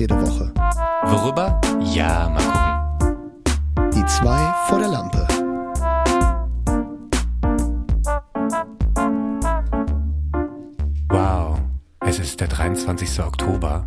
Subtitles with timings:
[0.00, 0.52] jede Woche.
[1.04, 1.60] Worüber?
[1.80, 3.90] Ja, mal gucken.
[3.94, 5.28] Die zwei vor der Lampe.
[11.10, 11.60] Wow,
[12.00, 13.20] es ist der 23.
[13.22, 13.86] Oktober.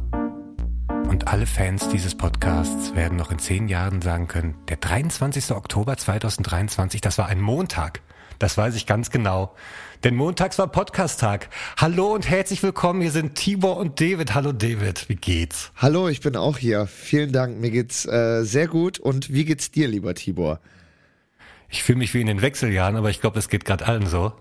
[1.10, 5.52] Und alle Fans dieses Podcasts werden noch in zehn Jahren sagen können, der 23.
[5.52, 8.02] Oktober 2023, das war ein Montag.
[8.44, 9.56] Das weiß ich ganz genau.
[10.04, 11.48] Denn montags war Podcast-Tag.
[11.78, 13.00] Hallo und herzlich willkommen.
[13.00, 14.36] Hier sind Tibor und David.
[14.36, 15.72] Hallo David, wie geht's?
[15.78, 16.86] Hallo, ich bin auch hier.
[16.86, 17.58] Vielen Dank.
[17.62, 19.00] Mir geht's äh, sehr gut.
[19.00, 20.60] Und wie geht's dir, lieber Tibor?
[21.70, 24.34] Ich fühle mich wie in den Wechseljahren, aber ich glaube, es geht gerade allen so.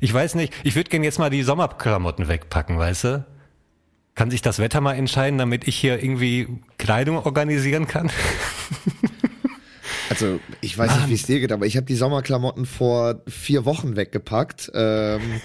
[0.00, 3.26] Ich weiß nicht, ich würde gerne jetzt mal die Sommerklamotten wegpacken, weißt du?
[4.14, 8.10] Kann sich das Wetter mal entscheiden, damit ich hier irgendwie Kleidung organisieren kann?
[10.08, 13.64] Also ich weiß nicht, wie es dir geht, aber ich habe die Sommerklamotten vor vier
[13.64, 15.40] Wochen weggepackt ähm,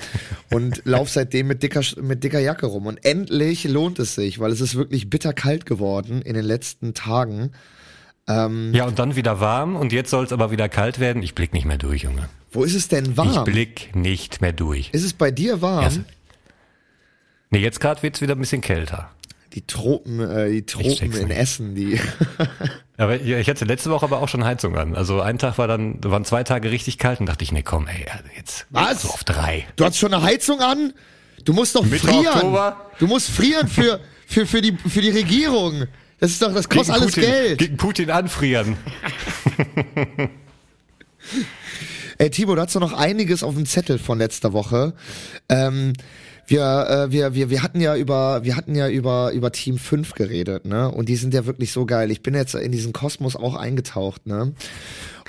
[0.51, 2.85] und lauf seitdem mit dicker, mit dicker Jacke rum.
[2.85, 7.51] Und endlich lohnt es sich, weil es ist wirklich bitterkalt geworden in den letzten Tagen.
[8.27, 11.23] Ähm, ja, und dann wieder warm und jetzt soll es aber wieder kalt werden.
[11.23, 12.29] Ich blick nicht mehr durch, Junge.
[12.51, 13.29] Wo ist es denn warm?
[13.29, 14.89] Ich blick nicht mehr durch.
[14.91, 15.83] Ist es bei dir warm?
[15.83, 16.03] Ja,
[17.49, 19.09] nee, jetzt gerade wird's wieder ein bisschen kälter
[19.53, 21.99] die Tropen, äh, die Tropen in Essen, die.
[22.97, 24.95] aber ich hatte letzte Woche aber auch schon Heizung an.
[24.95, 27.87] Also ein Tag war dann, waren zwei Tage richtig kalt und dachte ich, nee, komm,
[27.87, 29.01] ey, also jetzt Was?
[29.03, 29.67] so auf drei.
[29.75, 30.93] Du hast schon eine Heizung an?
[31.43, 32.27] Du musst doch Mitte frieren.
[32.27, 32.91] Oktober.
[32.99, 35.87] Du musst frieren für, für, für die, für die Regierung.
[36.19, 37.57] Das ist doch, das kostet gegen alles Putin, Geld.
[37.59, 38.77] Gegen Putin anfrieren.
[42.19, 44.93] Ey, Timo, du hast doch noch einiges auf dem Zettel von letzter Woche.
[45.49, 45.93] Ähm,
[46.51, 50.13] wir, äh, wir, wir, wir hatten ja über, wir hatten ja über, über Team 5
[50.13, 50.91] geredet, ne?
[50.91, 52.11] Und die sind ja wirklich so geil.
[52.11, 54.53] Ich bin jetzt in diesen Kosmos auch eingetaucht, ne?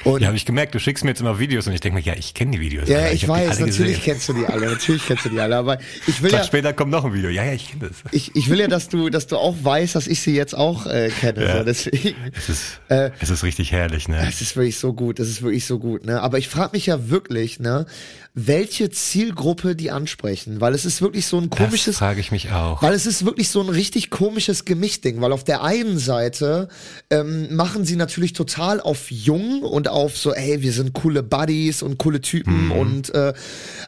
[0.05, 2.05] Und ja, habe ich gemerkt, du schickst mir jetzt immer Videos und ich denke mir,
[2.05, 2.89] ja, ich kenne die Videos.
[2.89, 4.03] Ja, ich, ich weiß, natürlich gesehen.
[4.03, 6.73] kennst du die alle, natürlich kennst du die alle, aber ich will Tag ja später
[6.73, 7.31] kommt noch ein Video.
[7.31, 7.99] Ja, ja, ich kenne das.
[8.11, 10.87] Ich, ich will ja, dass du, dass du auch weißt, dass ich sie jetzt auch
[10.87, 11.45] äh, kenne.
[11.45, 11.59] Ja.
[11.59, 12.17] So, deswegen.
[12.37, 14.27] Es ist, äh, es ist richtig herrlich, ne?
[14.29, 16.21] Es ist wirklich so gut, es ist wirklich so gut, ne?
[16.21, 17.87] Aber ich frage mich ja wirklich, ne,
[18.35, 21.85] welche Zielgruppe die ansprechen, weil es ist wirklich so ein komisches.
[21.85, 22.81] Das frage ich mich auch.
[22.81, 26.69] Weil es ist wirklich so ein richtig komisches Gemischding, weil auf der einen Seite
[27.11, 31.83] ähm, machen sie natürlich total auf jung und auf so, hey, wir sind coole Buddies
[31.83, 32.73] und coole Typen mhm.
[32.73, 33.35] und äh,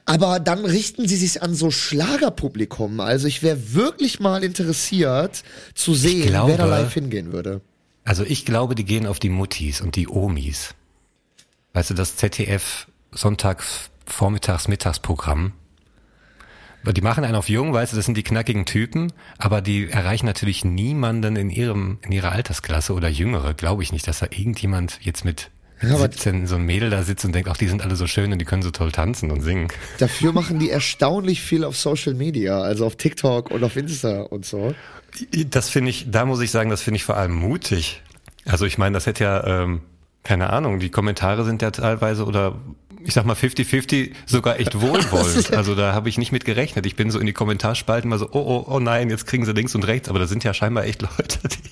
[0.04, 3.00] aber dann richten sie sich an so Schlagerpublikum.
[3.00, 5.42] Also ich wäre wirklich mal interessiert
[5.74, 7.62] zu sehen, glaube, wer da live hingehen würde.
[8.04, 10.74] Also ich glaube, die gehen auf die Muttis und die Omis.
[11.72, 15.52] Weißt du, das ZDF Sonntags Vormittags-Mittagsprogramm.
[16.92, 20.26] Die machen einen auf jung, weißt du, das sind die knackigen Typen, aber die erreichen
[20.26, 24.98] natürlich niemanden in ihrem, in ihrer Altersklasse oder Jüngere, glaube ich nicht, dass da irgendjemand
[25.00, 25.50] jetzt mit
[25.80, 28.32] ja, 17 so ein Mädel da sitzt und denkt, ach, die sind alle so schön
[28.32, 29.68] und die können so toll tanzen und singen.
[29.98, 34.44] Dafür machen die erstaunlich viel auf Social Media, also auf TikTok und auf Insta und
[34.44, 34.74] so.
[35.48, 38.02] Das finde ich, da muss ich sagen, das finde ich vor allem mutig.
[38.44, 39.80] Also ich meine, das hätte ja, ähm,
[40.22, 42.56] keine Ahnung, die Kommentare sind ja teilweise oder
[43.04, 45.50] ich sag mal 50-50 sogar echt wohlwollend.
[45.54, 46.86] Also da habe ich nicht mit gerechnet.
[46.86, 49.52] Ich bin so in die Kommentarspalten mal so, oh, oh, oh nein, jetzt kriegen sie
[49.52, 50.08] links und rechts.
[50.08, 51.70] Aber da sind ja scheinbar echt Leute, die,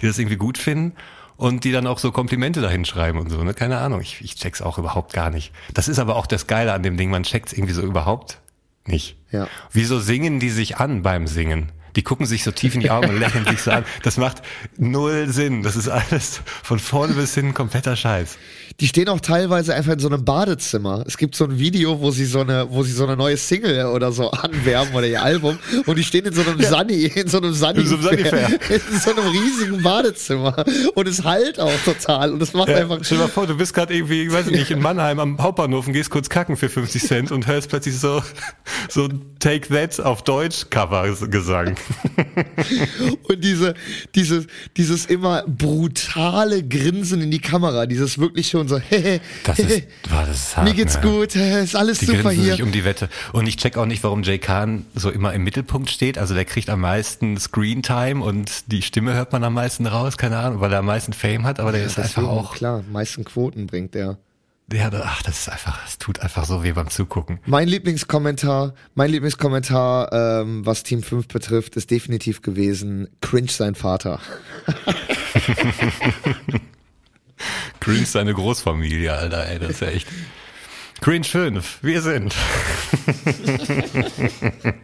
[0.00, 0.92] die das irgendwie gut finden
[1.36, 3.42] und die dann auch so Komplimente dahin schreiben und so.
[3.42, 3.54] Ne?
[3.54, 5.52] Keine Ahnung, ich, ich check's auch überhaupt gar nicht.
[5.74, 8.40] Das ist aber auch das Geile an dem Ding, man checkt's irgendwie so überhaupt
[8.86, 9.16] nicht.
[9.32, 9.48] Ja.
[9.72, 11.72] Wieso singen die sich an beim Singen?
[11.96, 13.84] Die gucken sich so tief in die Augen und lächeln sich so an.
[14.02, 14.42] Das macht
[14.76, 15.62] null Sinn.
[15.62, 18.36] Das ist alles von vorne bis hin kompletter Scheiß.
[18.78, 21.02] Die stehen auch teilweise einfach in so einem Badezimmer.
[21.06, 23.86] Es gibt so ein Video, wo sie so eine, wo sie so eine neue Single
[23.86, 26.68] oder so anwerben oder ihr Album und die stehen in so einem ja.
[26.68, 28.22] Sunny, in so einem Sunny, in so einem, Sunny
[28.92, 30.64] in so einem riesigen Badezimmer
[30.94, 32.98] und es halt auch total und es macht ja, einfach.
[33.02, 35.86] Stell dir mal vor, du bist gerade irgendwie, ich weiß nicht, in Mannheim am Hauptbahnhof
[35.86, 38.22] und gehst kurz kacken für 50 Cent und hörst plötzlich so,
[38.90, 39.08] so
[39.38, 41.76] Take That auf Deutsch Cover Gesang.
[43.28, 43.74] und diese,
[44.14, 49.84] dieses, dieses immer brutale Grinsen in die Kamera, dieses wirklich schon so, hey, das ist,
[50.10, 51.02] war das hart, mir geht's ne?
[51.02, 52.52] gut, ist alles die super hier.
[52.52, 53.08] Sich um die Wette.
[53.32, 56.18] Und ich check auch nicht, warum Jay Khan so immer im Mittelpunkt steht.
[56.18, 60.38] Also der kriegt am meisten Screentime und die Stimme hört man am meisten raus, keine
[60.38, 62.54] Ahnung, weil er am meisten Fame hat, aber der ja, ist einfach auch.
[62.54, 64.18] Klar, meisten Quoten bringt der.
[64.72, 67.38] Ja, ach, das ist einfach, es tut einfach so weh beim Zugucken.
[67.46, 74.20] Mein Lieblingskommentar, mein Lieblingskommentar, ähm, was Team 5 betrifft, ist definitiv gewesen, cringe sein Vater.
[77.80, 80.08] cringe seine Großfamilie, Alter, ey, das ist ja echt.
[81.00, 82.34] Cringe 5, wir sind.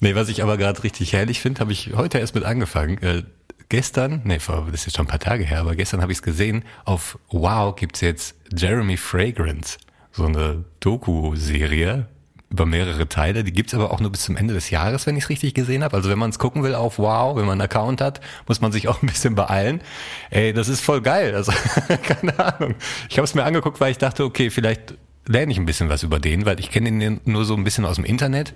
[0.00, 2.98] nee, was ich aber gerade richtig herrlich finde, habe ich heute erst mit angefangen.
[2.98, 3.22] Äh,
[3.68, 6.22] gestern, nee, das ist jetzt schon ein paar Tage her, aber gestern habe ich es
[6.22, 9.78] gesehen, auf Wow gibt's jetzt Jeremy Fragrance,
[10.12, 12.08] so eine Doku-Serie
[12.50, 13.44] über mehrere Teile.
[13.44, 15.84] Die gibt's aber auch nur bis zum Ende des Jahres, wenn ich es richtig gesehen
[15.84, 15.96] habe.
[15.96, 18.72] Also wenn man es gucken will auf Wow, wenn man einen Account hat, muss man
[18.72, 19.82] sich auch ein bisschen beeilen.
[20.30, 21.34] Ey, das ist voll geil.
[21.34, 21.52] Also
[22.02, 22.74] keine Ahnung.
[23.10, 24.94] Ich habe es mir angeguckt, weil ich dachte, okay, vielleicht
[25.26, 27.84] lerne ich ein bisschen was über den, weil ich kenne ihn nur so ein bisschen
[27.84, 28.54] aus dem Internet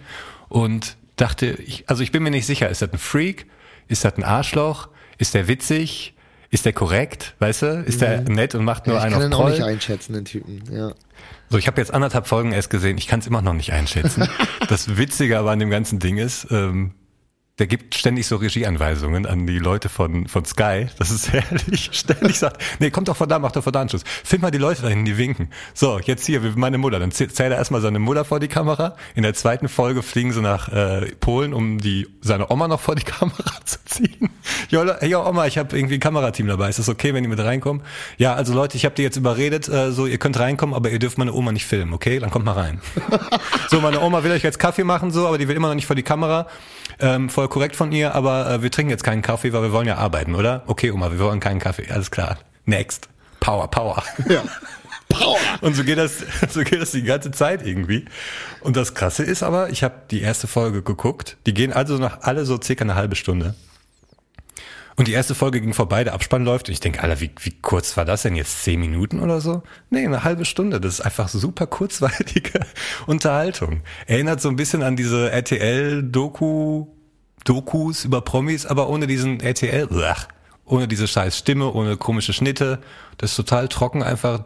[0.48, 3.46] und dachte, ich, also ich bin mir nicht sicher, ist das ein Freak?
[3.88, 4.88] Ist das ein Arschloch?
[5.18, 6.14] Ist der witzig?
[6.52, 7.34] Ist der korrekt?
[7.38, 7.82] Weißt du?
[7.86, 8.34] Ist der mhm.
[8.34, 9.30] nett und macht nur ja, einen auf Troll?
[9.30, 10.62] Ich kann ihn auch nicht einschätzen, den Typen.
[10.70, 10.92] Ja.
[11.48, 12.98] So, ich habe jetzt anderthalb Folgen erst gesehen.
[12.98, 14.28] Ich kann es immer noch nicht einschätzen.
[14.68, 16.92] das Witzige aber an dem ganzen Ding ist, ähm,
[17.62, 20.88] der gibt ständig so Regieanweisungen an die Leute von, von Sky.
[20.98, 21.90] Das ist herrlich.
[21.92, 24.02] Ständig sagt, nee, kommt doch von da, mach doch von da Anschluss.
[24.24, 25.48] Film mal die Leute dahin, die winken.
[25.72, 26.98] So, jetzt hier, meine Mutter.
[26.98, 28.96] Dann zählt er erstmal seine Mutter vor die Kamera.
[29.14, 32.96] In der zweiten Folge fliegen sie nach äh, Polen, um die seine Oma noch vor
[32.96, 34.30] die Kamera zu ziehen.
[34.70, 36.68] Ja, hey, Oma, ich habe irgendwie ein Kamerateam dabei.
[36.68, 37.84] Ist das okay, wenn die mit reinkommen?
[38.18, 40.98] Ja, also Leute, ich habe die jetzt überredet, äh, so, ihr könnt reinkommen, aber ihr
[40.98, 42.18] dürft meine Oma nicht filmen, okay?
[42.18, 42.80] Dann kommt mal rein.
[43.70, 45.86] so, meine Oma will euch jetzt Kaffee machen, so, aber die will immer noch nicht
[45.86, 46.48] vor die Kamera.
[46.98, 49.86] Ähm, voll korrekt von ihr, aber äh, wir trinken jetzt keinen Kaffee, weil wir wollen
[49.86, 50.62] ja arbeiten, oder?
[50.68, 51.86] Okay, Oma, wir wollen keinen Kaffee.
[51.90, 52.38] Alles klar.
[52.64, 53.10] Next.
[53.40, 54.02] Power, Power.
[54.26, 54.42] Ja.
[55.10, 55.36] Power.
[55.60, 58.06] Und so geht das, so geht das die ganze Zeit irgendwie.
[58.60, 61.36] Und das Krasse ist aber, ich habe die erste Folge geguckt.
[61.44, 63.54] Die gehen also nach alle so circa eine halbe Stunde.
[64.96, 66.68] Und die erste Folge ging vorbei, der Abspann läuft.
[66.68, 68.62] Und ich denke, Alter, wie, wie kurz war das denn jetzt?
[68.62, 69.62] Zehn Minuten oder so?
[69.90, 70.80] Nee, eine halbe Stunde.
[70.80, 72.60] Das ist einfach super kurzweilige
[73.06, 73.82] Unterhaltung.
[74.06, 76.86] Erinnert so ein bisschen an diese RTL-Doku,
[77.44, 79.88] Dokus über Promis, aber ohne diesen RTL,
[80.64, 82.78] ohne diese scheiß Stimme, ohne komische Schnitte.
[83.18, 84.44] Das ist total trocken, einfach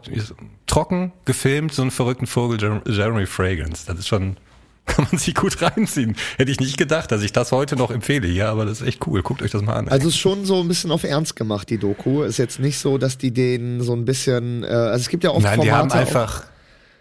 [0.65, 3.85] trocken gefilmt, so einen verrückten Vogel, Jeremy Fragrance.
[3.85, 4.37] Das ist schon
[4.87, 6.15] kann man sich gut reinziehen.
[6.37, 8.27] Hätte ich nicht gedacht, dass ich das heute noch empfehle.
[8.27, 9.21] Ja, aber das ist echt cool.
[9.21, 9.89] Guckt euch das mal an.
[9.89, 12.23] Also ist schon so ein bisschen auf Ernst gemacht, die Doku.
[12.23, 15.31] Ist jetzt nicht so, dass die den so ein bisschen, äh, also es gibt ja
[15.31, 16.43] auch Nein, Formate die haben einfach,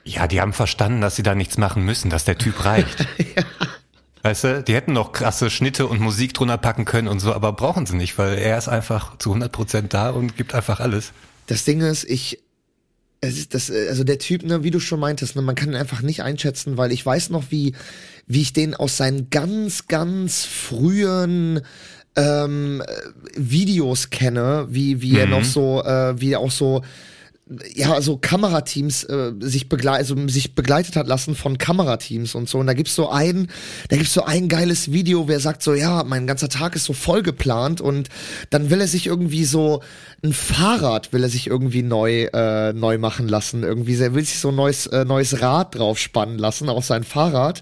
[0.05, 3.07] ja, die haben verstanden, dass sie da nichts machen müssen, dass der Typ reicht.
[3.19, 3.45] ja.
[4.23, 7.53] Weißt du, die hätten noch krasse Schnitte und Musik drunter packen können und so, aber
[7.53, 11.13] brauchen sie nicht, weil er ist einfach zu 100 Prozent da und gibt einfach alles.
[11.47, 12.41] Das Ding ist, ich,
[13.21, 15.77] es ist das, also der Typ, ne, wie du schon meintest, ne, man kann ihn
[15.77, 17.75] einfach nicht einschätzen, weil ich weiß noch, wie,
[18.27, 21.61] wie ich den aus seinen ganz, ganz frühen
[22.17, 22.83] ähm,
[23.37, 25.19] Videos kenne, wie, wie mhm.
[25.19, 26.83] er noch so, äh, wie er auch so
[27.75, 32.59] ja, so Kamerateams äh, sich, begleit also sich begleitet hat lassen von Kamerateams und so.
[32.59, 33.49] Und da gibt's so ein,
[33.89, 36.93] da gibt's so ein geiles Video, wer sagt so, ja, mein ganzer Tag ist so
[36.93, 38.09] voll geplant und
[38.51, 39.81] dann will er sich irgendwie so
[40.25, 43.63] ein Fahrrad will er sich irgendwie neu äh, neu machen lassen.
[43.63, 47.05] Irgendwie, er will sich so ein neues äh, neues Rad drauf spannen lassen auf sein
[47.05, 47.61] Fahrrad.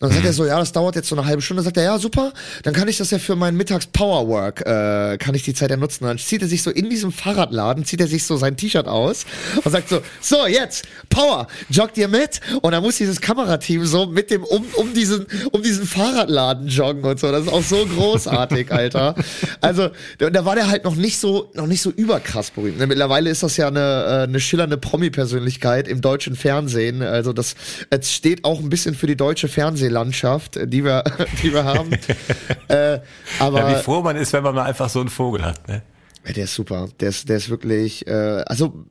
[0.00, 1.60] Und dann sagt er so, ja, das dauert jetzt so eine halbe Stunde.
[1.60, 2.32] Dann sagt er, ja, super,
[2.64, 5.76] dann kann ich das ja für meinen Mittags Powerwork äh, kann ich die Zeit ja
[5.76, 6.04] nutzen.
[6.04, 9.11] Dann zieht er sich so in diesem Fahrradladen, zieht er sich so sein T-Shirt aus
[9.12, 9.26] raus
[9.64, 12.40] und sagt so, so jetzt, Power, joggt ihr mit?
[12.62, 17.04] Und dann muss dieses Kamerateam so mit dem, um, um diesen, um diesen Fahrradladen joggen
[17.04, 17.30] und so.
[17.30, 19.14] Das ist auch so großartig, Alter.
[19.60, 22.78] Also, da war der halt noch nicht so, noch nicht so überkrass berühmt.
[22.78, 27.02] Ne, mittlerweile ist das ja eine, äh, eine schillernde Promi-Persönlichkeit im deutschen Fernsehen.
[27.02, 27.54] Also, das,
[27.90, 31.04] es steht auch ein bisschen für die deutsche Fernsehlandschaft, die wir,
[31.42, 31.90] die wir haben.
[32.68, 32.98] äh,
[33.38, 33.58] aber.
[33.58, 35.82] Ja, wie froh man ist, wenn man mal einfach so einen Vogel hat, ne?
[36.26, 36.88] Ja, der ist super.
[37.00, 38.86] Der ist, der ist wirklich, äh, also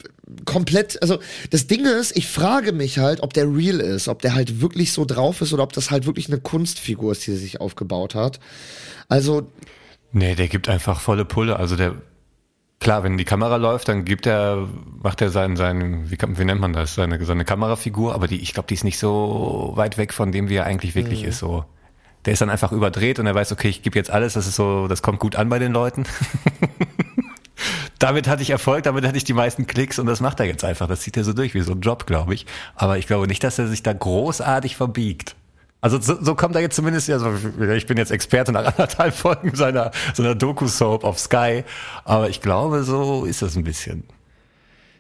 [0.46, 1.20] komplett, also
[1.50, 4.94] das Ding ist, ich frage mich halt, ob der real ist, ob der halt wirklich
[4.94, 8.16] so drauf ist oder ob das halt wirklich eine Kunstfigur ist, die er sich aufgebaut
[8.16, 8.40] hat.
[9.08, 9.48] Also.
[10.12, 11.56] Nee, der gibt einfach volle Pulle.
[11.56, 11.96] Also der,
[12.80, 14.68] klar, wenn die Kamera läuft, dann gibt er,
[15.02, 18.54] macht er seinen, seinen, wie, wie nennt man das, seine, seine Kamerafigur, aber die, ich
[18.54, 21.30] glaube, die ist nicht so weit weg von dem, wie er eigentlich wirklich mhm.
[21.30, 21.66] ist, so
[22.26, 24.56] der ist dann einfach überdreht und er weiß, okay, ich gebe jetzt alles, das ist
[24.56, 26.04] so, das kommt gut an bei den Leuten.
[28.02, 30.64] damit hatte ich Erfolg, damit hatte ich die meisten Klicks und das macht er jetzt
[30.64, 30.88] einfach.
[30.88, 32.46] Das zieht er so durch wie so ein Job, glaube ich.
[32.76, 35.36] Aber ich glaube nicht, dass er sich da großartig verbiegt.
[35.82, 37.34] Also so, so kommt er jetzt zumindest, also
[37.76, 41.64] ich bin jetzt Experte nach anderthalb Folgen seiner, seiner Doku-Soap auf Sky,
[42.04, 44.04] aber ich glaube, so ist das ein bisschen.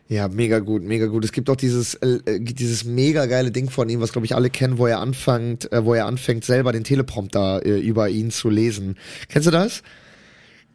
[0.07, 1.23] Ja, mega gut, mega gut.
[1.23, 4.35] Es gibt auch dieses äh, äh dieses mega geile Ding von ihm, was glaube ich
[4.35, 8.29] alle kennen, wo er anfängt, äh, wo er anfängt selber den Teleprompter äh, über ihn
[8.29, 8.97] zu lesen.
[9.29, 9.83] Kennst du das?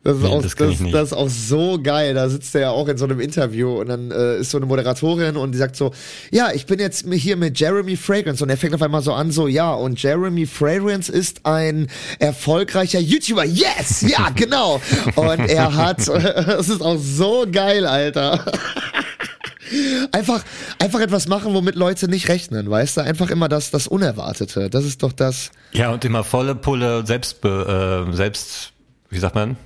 [0.06, 2.14] Das ist, nee, auch, das, das, das, ist auch so geil.
[2.14, 4.66] Da sitzt er ja auch in so einem Interview und dann äh, ist so eine
[4.66, 5.90] Moderatorin und die sagt so,
[6.30, 9.32] ja, ich bin jetzt hier mit Jeremy Fragrance und er fängt auf einmal so an,
[9.32, 11.88] so, ja, und Jeremy Fragrance ist ein
[12.20, 13.44] erfolgreicher YouTuber.
[13.46, 14.02] Yes!
[14.02, 14.80] Ja, genau.
[15.16, 18.44] und er hat, das ist auch so geil, Alter.
[20.12, 20.44] Einfach,
[20.78, 23.00] einfach etwas machen, womit Leute nicht rechnen, weißt du?
[23.00, 24.70] Einfach immer das, das Unerwartete.
[24.70, 25.50] Das ist doch das.
[25.72, 28.72] Ja, und immer volle Pulle, selbst, äh, selbst,
[29.10, 29.56] wie sagt man?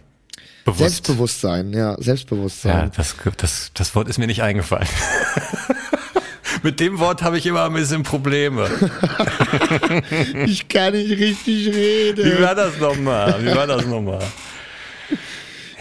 [0.65, 0.79] Bewusst.
[0.79, 2.87] Selbstbewusstsein, ja, Selbstbewusstsein.
[2.87, 4.89] Ja, das, das, das Wort ist mir nicht eingefallen.
[6.63, 8.69] Mit dem Wort habe ich immer ein bisschen Probleme.
[10.47, 12.25] ich kann nicht richtig reden.
[12.25, 13.43] Wie war das nochmal?
[13.43, 14.23] Wie war das nochmal?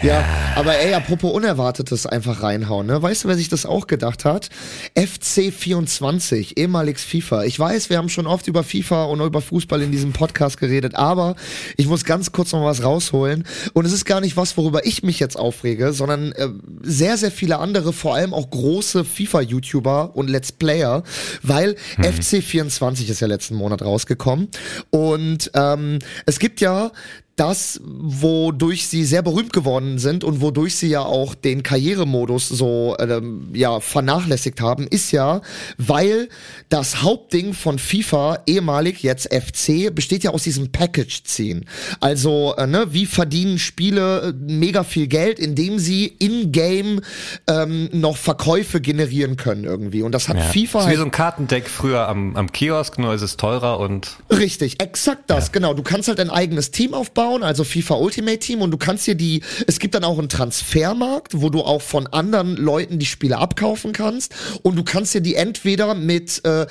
[0.02, 0.24] Ja,
[0.56, 3.02] aber ey, apropos Unerwartetes einfach reinhauen, ne?
[3.02, 4.48] Weißt du, wer sich das auch gedacht hat?
[4.96, 7.44] FC24, ehemaliges FIFA.
[7.44, 10.94] Ich weiß, wir haben schon oft über FIFA und über Fußball in diesem Podcast geredet,
[10.94, 11.36] aber
[11.76, 13.44] ich muss ganz kurz noch was rausholen.
[13.74, 16.48] Und es ist gar nicht was, worüber ich mich jetzt aufrege, sondern äh,
[16.82, 21.02] sehr, sehr viele andere, vor allem auch große FIFA-YouTuber und Let's Player,
[21.42, 22.04] weil mhm.
[22.04, 24.48] FC24 ist ja letzten Monat rausgekommen.
[24.88, 26.90] Und ähm, es gibt ja
[27.40, 32.96] das, wodurch sie sehr berühmt geworden sind und wodurch sie ja auch den Karrieremodus so
[32.98, 35.40] ähm, ja vernachlässigt haben, ist ja,
[35.78, 36.28] weil
[36.68, 41.64] das Hauptding von FIFA, ehemalig jetzt FC, besteht ja aus diesem Package-Ziehen.
[42.00, 47.00] Also, äh, ne, wie verdienen Spiele äh, mega viel Geld, indem sie in-game
[47.46, 50.02] ähm, noch Verkäufe generieren können irgendwie.
[50.02, 50.42] Und das hat ja.
[50.42, 50.50] FIFA.
[50.52, 53.80] Das ist wie halt so ein Kartendeck früher am, am Kiosk, nur ist es teurer
[53.80, 54.18] und.
[54.30, 55.52] Richtig, exakt das, ja.
[55.52, 55.72] genau.
[55.72, 59.06] Du kannst halt ein eigenes Team aufbauen aufbauen, also FIFA Ultimate Team und du kannst
[59.06, 63.06] dir die, es gibt dann auch einen Transfermarkt, wo du auch von anderen Leuten die
[63.06, 66.66] Spiele abkaufen kannst und du kannst dir die entweder mit äh,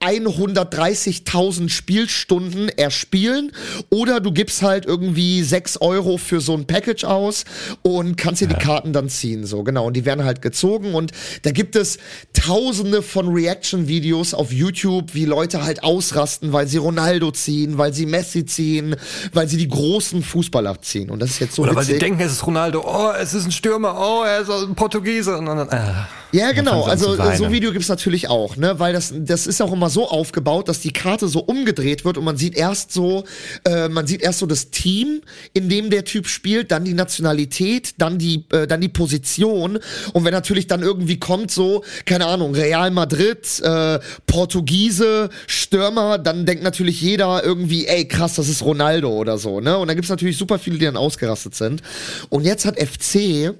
[0.00, 3.52] 130.000 Spielstunden erspielen
[3.90, 7.44] oder du gibst halt irgendwie 6 Euro für so ein Package aus
[7.82, 8.54] und kannst dir ja.
[8.56, 9.86] die Karten dann ziehen, so genau.
[9.86, 11.98] Und die werden halt gezogen und da gibt es
[12.32, 18.06] tausende von Reaction-Videos auf YouTube, wie Leute halt ausrasten, weil sie Ronaldo ziehen, weil sie
[18.06, 18.96] Messi ziehen,
[19.34, 21.10] weil sie die großen Fußballer ziehen.
[21.10, 21.88] Und das ist jetzt so Oder witzig.
[21.88, 24.74] weil sie denken, es ist Ronaldo, oh, es ist ein Stürmer, oh, er ist ein
[24.74, 26.19] Portugiese und dann, äh.
[26.32, 26.84] Ja, genau.
[26.84, 30.68] Also so Video gibt's natürlich auch, ne, weil das das ist auch immer so aufgebaut,
[30.68, 33.24] dass die Karte so umgedreht wird und man sieht erst so,
[33.64, 35.22] äh, man sieht erst so das Team,
[35.52, 39.78] in dem der Typ spielt, dann die Nationalität, dann die äh, dann die Position
[40.12, 46.46] und wenn natürlich dann irgendwie kommt so, keine Ahnung, Real Madrid, äh, Portugiese, Stürmer, dann
[46.46, 49.78] denkt natürlich jeder irgendwie, ey krass, das ist Ronaldo oder so, ne?
[49.78, 51.82] Und dann gibt's natürlich super viele, die dann ausgerastet sind.
[52.28, 53.54] Und jetzt hat FC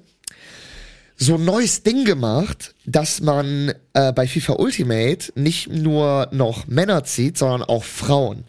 [1.20, 7.04] so ein neues Ding gemacht, dass man äh, bei FIFA Ultimate nicht nur noch Männer
[7.04, 8.44] zieht, sondern auch Frauen.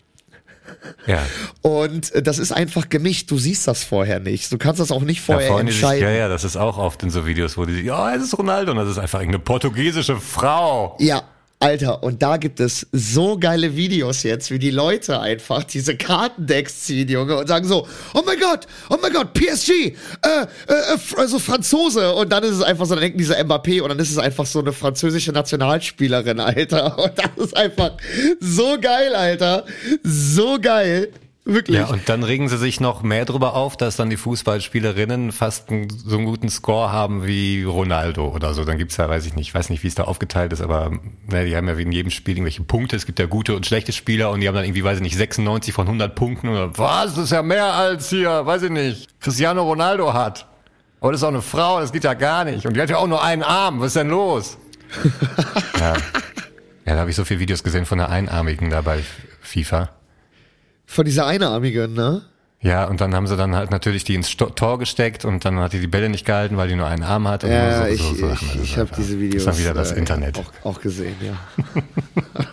[1.06, 1.20] Ja.
[1.62, 3.30] Und äh, das ist einfach gemischt.
[3.30, 4.52] Du siehst das vorher nicht.
[4.54, 6.00] Du kannst das auch nicht vorher ja, entscheiden.
[6.00, 8.24] Sich, ja, ja, das ist auch oft in so Videos, wo die sich, ja, es
[8.24, 10.96] ist Ronaldo und das ist einfach eine portugiesische Frau.
[11.00, 11.24] Ja,
[11.62, 16.82] Alter, und da gibt es so geile Videos jetzt, wie die Leute einfach diese Kartendecks
[16.82, 21.38] ziehen, Junge, und sagen so, oh mein Gott, oh mein Gott, PSG, äh, äh, also
[21.38, 22.14] Franzose.
[22.14, 24.48] Und dann ist es einfach so, dann denken diese Mbappé und dann ist es einfach
[24.48, 26.98] so eine französische Nationalspielerin, Alter.
[26.98, 27.92] Und das ist einfach
[28.40, 29.66] so geil, Alter.
[30.04, 31.10] So geil.
[31.44, 31.78] Wirklich.
[31.78, 35.72] Ja, und dann regen sie sich noch mehr drüber auf, dass dann die Fußballspielerinnen fast
[35.72, 38.64] einen, so einen guten Score haben wie Ronaldo oder so.
[38.64, 40.92] Dann gibt's ja, weiß ich nicht, weiß nicht, wie es da aufgeteilt ist, aber
[41.28, 42.96] ne, die haben ja wie in jedem Spiel irgendwelche Punkte.
[42.96, 45.18] Es gibt ja gute und schlechte Spieler und die haben dann irgendwie, weiß ich nicht,
[45.18, 49.20] 96 von 100 Punkten oder was, das ist ja mehr als hier, weiß ich nicht,
[49.20, 50.46] Cristiano Ronaldo hat.
[51.00, 52.68] Und das ist auch eine Frau, das geht ja gar nicht.
[52.68, 54.60] Und die hat ja auch nur einen Arm, was ist denn los?
[55.80, 55.94] ja.
[56.86, 59.04] ja, da habe ich so viele Videos gesehen von der Einarmigen da bei
[59.42, 59.90] FIFA.
[60.92, 62.22] Von dieser Einarmigen, ne?
[62.60, 65.58] Ja, und dann haben sie dann halt natürlich die ins Sto Tor gesteckt und dann
[65.60, 67.44] hat die die Bälle nicht gehalten, weil die nur einen Arm hat.
[67.44, 69.46] ja, so, ich, so, so ich, ich habe diese Videos.
[69.46, 70.38] Das wieder das äh, Internet.
[70.38, 71.34] Auch, auch, gesehen, ja.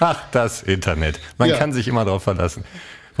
[0.00, 1.20] Ach, das Internet.
[1.38, 1.58] Man ja.
[1.58, 2.64] kann sich immer darauf verlassen.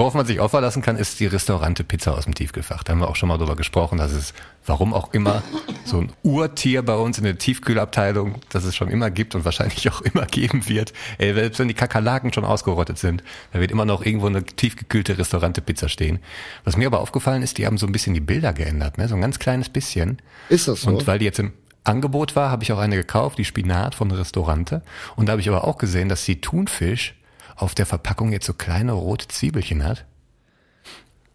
[0.00, 2.82] Worauf man sich auch verlassen kann, ist die Restaurante Pizza aus dem Tiefgefach.
[2.82, 4.32] Da haben wir auch schon mal drüber gesprochen, dass es,
[4.64, 5.42] warum auch immer,
[5.84, 9.90] so ein Urtier bei uns in der Tiefkühlabteilung, das es schon immer gibt und wahrscheinlich
[9.90, 10.94] auch immer geben wird.
[11.18, 15.18] Ey, selbst wenn die Kakerlaken schon ausgerottet sind, da wird immer noch irgendwo eine tiefgekühlte
[15.18, 16.20] Restaurante Pizza stehen.
[16.64, 19.06] Was mir aber aufgefallen ist, die haben so ein bisschen die Bilder geändert, ne?
[19.06, 20.22] so ein ganz kleines bisschen.
[20.48, 20.88] Ist das so?
[20.88, 21.52] Und weil die jetzt im
[21.84, 24.80] Angebot war, habe ich auch eine gekauft, die Spinat von Restaurante.
[25.16, 27.19] Und da habe ich aber auch gesehen, dass die Thunfisch
[27.62, 30.06] auf der Verpackung jetzt so kleine rote Zwiebelchen hat.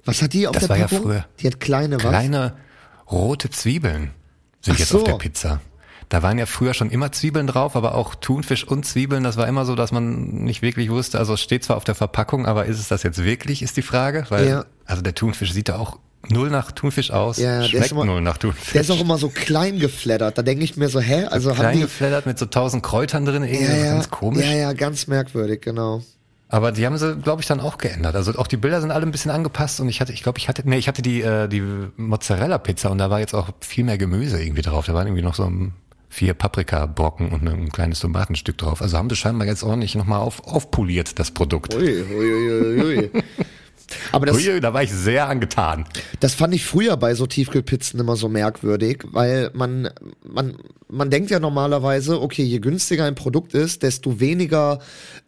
[0.03, 0.83] Was hat die auf das der Packung?
[0.83, 1.25] Das war ja früher.
[1.39, 2.09] Die hat kleine was?
[2.09, 2.57] Kleine
[3.11, 4.11] rote Zwiebeln
[4.61, 4.99] sind Ach jetzt so.
[4.99, 5.61] auf der Pizza.
[6.09, 9.23] Da waren ja früher schon immer Zwiebeln drauf, aber auch Thunfisch und Zwiebeln.
[9.23, 11.17] Das war immer so, dass man nicht wirklich wusste.
[11.17, 13.81] Also es steht zwar auf der Verpackung, aber ist es das jetzt wirklich, ist die
[13.81, 14.25] Frage.
[14.29, 14.65] Weil, ja.
[14.85, 15.97] also der Thunfisch sieht da auch
[16.29, 17.37] null nach Thunfisch aus.
[17.37, 18.73] Ja, schmeckt immer, null nach Thunfisch.
[18.73, 20.37] Der ist auch immer so klein geflattert.
[20.37, 21.25] Da denke ich mir so, hä?
[21.25, 24.45] Also so klein geflattert mit so tausend Kräutern drin, irgendwie ja, ja, ganz komisch.
[24.45, 26.01] Ja, ja, ganz merkwürdig, genau.
[26.47, 28.15] Aber die haben sie, glaube ich, dann auch geändert.
[28.15, 30.47] Also auch die Bilder sind alle ein bisschen angepasst und ich hatte, ich glaube, ich
[30.47, 31.63] hatte, nee, ich hatte die, äh, die
[31.97, 34.85] Mozzarella-Pizza und da war jetzt auch viel mehr Gemüse irgendwie drauf.
[34.85, 35.51] Da waren irgendwie noch so
[36.07, 38.81] vier Paprika-Brocken und ein kleines Tomatenstück drauf.
[38.81, 41.75] Also haben sie scheinbar jetzt ordentlich nochmal auf, aufpoliert, das Produkt.
[41.75, 43.11] Ui, ui, ui, ui.
[44.11, 45.85] Aber das, Ui, da war ich sehr angetan.
[46.19, 49.89] das fand ich früher bei so Tiefkühlpizzen immer so merkwürdig, weil man,
[50.23, 54.79] man, man denkt ja normalerweise, okay, je günstiger ein Produkt ist, desto weniger,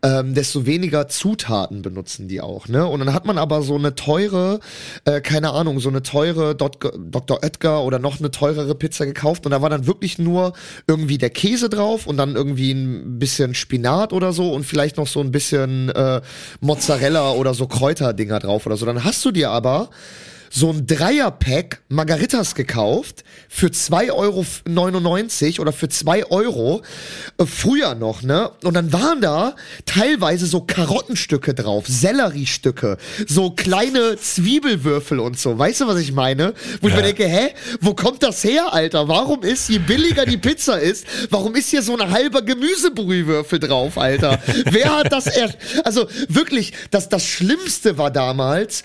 [0.04, 2.86] ähm, desto weniger Zutaten benutzen die auch, ne?
[2.86, 4.60] Und dann hat man aber so eine teure,
[5.06, 7.44] äh, keine Ahnung, so eine teure Dr.
[7.44, 10.54] Oetker oder noch eine teurere Pizza gekauft und da war dann wirklich nur
[10.86, 15.08] irgendwie der Käse drauf und dann irgendwie ein bisschen Spinat oder so und vielleicht noch
[15.08, 16.22] so ein bisschen äh,
[16.62, 18.86] Mozzarella oder so Kräuterdinger drauf oder so.
[18.86, 19.90] Dann hast du dir aber
[20.50, 26.82] so ein Dreierpack Margaritas gekauft für 2,99 Euro oder für 2 Euro
[27.38, 28.52] äh, früher noch, ne?
[28.64, 35.58] Und dann waren da teilweise so Karottenstücke drauf, Selleriestücke, so kleine Zwiebelwürfel und so.
[35.58, 36.54] Weißt du, was ich meine?
[36.82, 37.02] Wo ich Ja.
[37.02, 37.50] mir denke, hä,
[37.82, 39.08] wo kommt das her, Alter?
[39.08, 43.98] Warum ist, je billiger die Pizza ist, warum ist hier so ein halber Gemüsebrühwürfel drauf,
[43.98, 44.40] Alter?
[44.72, 48.84] Wer hat das erst, also wirklich, das, das Schlimmste war damals,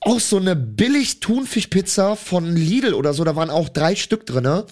[0.00, 4.64] auch so eine billig Thunfischpizza von Lidl oder so, da waren auch drei Stück drinne.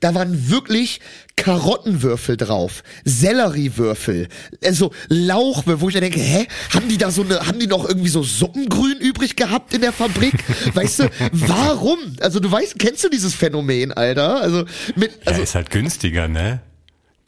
[0.00, 1.00] Da waren wirklich
[1.36, 4.28] Karottenwürfel drauf, Selleriewürfel,
[4.64, 7.88] also Lauchwürfel, wo ich mir denke, hä, haben die da so eine, haben die noch
[7.88, 10.34] irgendwie so Suppengrün übrig gehabt in der Fabrik?
[10.74, 11.98] Weißt du, warum?
[12.20, 14.40] Also du weißt, kennst du dieses Phänomen, Alter?
[14.40, 14.64] Also
[14.96, 16.60] mit, Ja, also ist halt günstiger, ne?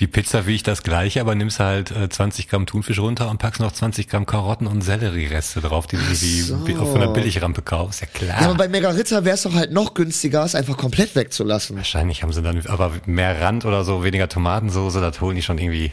[0.00, 3.60] Die Pizza wiegt das gleiche, aber nimmst halt äh, 20 Gramm Thunfisch runter und packst
[3.60, 6.56] noch 20 Gramm Karotten und Selleriereste drauf, die du die so.
[6.56, 8.00] von der Billigrampe kaufst.
[8.00, 8.40] Ja klar.
[8.40, 11.76] ja, aber bei Megarita wäre es doch halt noch günstiger, es einfach komplett wegzulassen.
[11.76, 15.58] Wahrscheinlich haben sie dann aber mehr Rand oder so, weniger Tomatensoße, das holen die schon
[15.58, 15.92] irgendwie.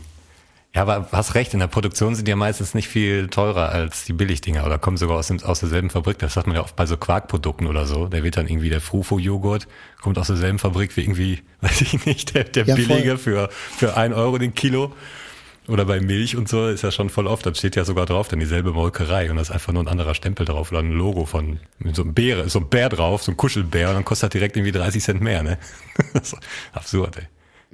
[0.74, 4.06] Ja, aber hast recht, in der Produktion sind die ja meistens nicht viel teurer als
[4.06, 6.18] die Billigdinger oder kommen sogar aus, dem, aus derselben Fabrik.
[6.20, 8.08] Das hat man ja oft bei so Quarkprodukten oder so.
[8.08, 9.68] Der wird dann irgendwie der Frufo-Joghurt,
[10.01, 13.98] kommt aus derselben Fabrik wie irgendwie, weiß ich nicht, der, der Ja, billige für, für
[13.98, 14.94] ein Euro den Kilo.
[15.68, 18.28] Oder bei Milch und so ist ja schon voll oft, da steht ja sogar drauf,
[18.28, 21.25] dann dieselbe Molkerei und da ist einfach nur ein anderer Stempel drauf oder ein Logo
[21.25, 24.30] von mit so einem Bär, so ein Bär drauf, so ein Kuschelbär und dann kostet
[24.30, 25.60] das direkt irgendwie 30 Cent mehr, ne?
[26.74, 27.28] Absurd, ey.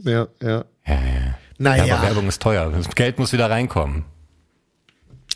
[0.04, 0.66] Ja, ja.
[0.86, 1.38] Ja, ja.
[1.58, 1.86] Naja.
[1.86, 2.72] Ja, aber Werbung ist teuer.
[2.72, 4.06] Das Geld muss wieder reinkommen.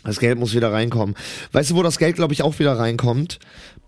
[0.04, 1.14] Das Geld muss wieder reinkommen.
[1.52, 3.38] Weißt du, wo das Geld, glaube ich, auch wieder reinkommt?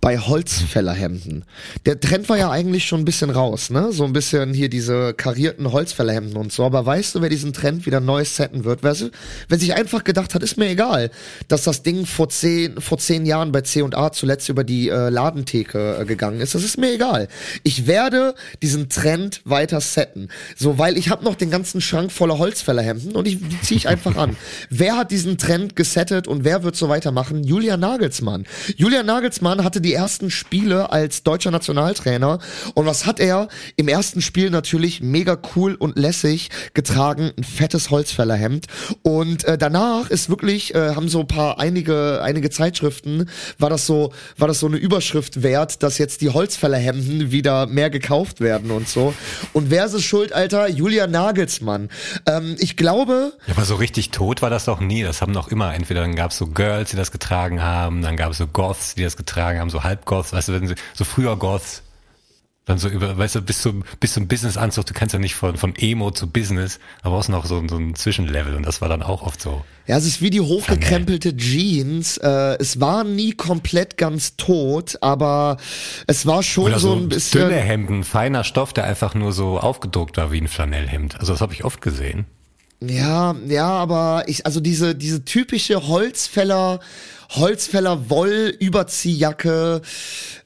[0.05, 1.47] Bei Holzfällerhemden.
[1.87, 3.91] Der Trend war ja eigentlich schon ein bisschen raus, ne?
[3.91, 6.63] So ein bisschen hier diese karierten Holzfällerhemden und so.
[6.63, 8.85] Aber weißt du, wer diesen Trend wieder neu setten wird?
[8.85, 9.11] Du,
[9.49, 11.11] wer sich einfach gedacht hat, ist mir egal,
[11.49, 16.01] dass das Ding vor zehn, vor zehn Jahren bei C&A zuletzt über die äh, Ladentheke
[16.01, 16.55] äh, gegangen ist.
[16.55, 17.29] Das ist mir egal.
[17.63, 20.29] Ich werde diesen Trend weiter setten.
[20.55, 23.89] So, weil ich habe noch den ganzen Schrank voller Holzfällerhemden und ich, die ziehe ich
[23.89, 24.37] einfach an.
[24.69, 27.43] Wer hat diesen Trend gesettet und wer wird so weitermachen?
[27.43, 28.45] Julian Nagelsmann.
[28.77, 32.39] Julian Nagelsmann hatte die ersten Spiele als deutscher Nationaltrainer
[32.75, 37.33] und was hat er im ersten Spiel natürlich mega cool und lässig getragen?
[37.37, 38.67] Ein fettes Holzfällerhemd
[39.03, 43.29] und äh, danach ist wirklich äh, haben so ein paar einige einige Zeitschriften
[43.59, 47.91] war das so war das so eine Überschrift wert, dass jetzt die Holzfällerhemden wieder mehr
[47.91, 49.15] gekauft werden und so.
[49.53, 50.69] Und wer ist es schuld, Alter?
[50.69, 51.89] Julian Nagelsmann.
[52.27, 55.03] Ähm, ich glaube, Ja, aber so richtig tot war das doch nie.
[55.03, 55.75] Das haben noch immer.
[55.75, 58.95] Entweder dann gab es so Girls, die das getragen haben, dann gab es so Goths,
[58.95, 61.83] die das getragen haben, so Halbgoths, weißt du, wenn sie, so früher Goths.
[62.67, 65.59] Dann so über, weißt du, bis zum, bis zum Business-Anzug, du kannst ja nicht von,
[65.59, 68.89] von Emo zu Business, da brauchst du noch so, so ein Zwischenlevel und das war
[68.89, 69.63] dann auch oft so.
[69.87, 72.17] Ja, es ist wie die hochgekrempelte Jeans.
[72.17, 75.59] Äh, es war nie komplett ganz tot, aber
[76.07, 77.43] es war schon Oder so, so ein bisschen.
[77.43, 81.21] dünne Hemden, feiner Stoff, der einfach nur so aufgedruckt war wie ein Flanellhemd.
[81.21, 82.25] Also das habe ich oft gesehen.
[82.81, 86.81] Ja, ja, aber ich, also diese, diese typische Holzfäller,
[87.37, 89.83] Holzfäller Woll-Überziehjacke,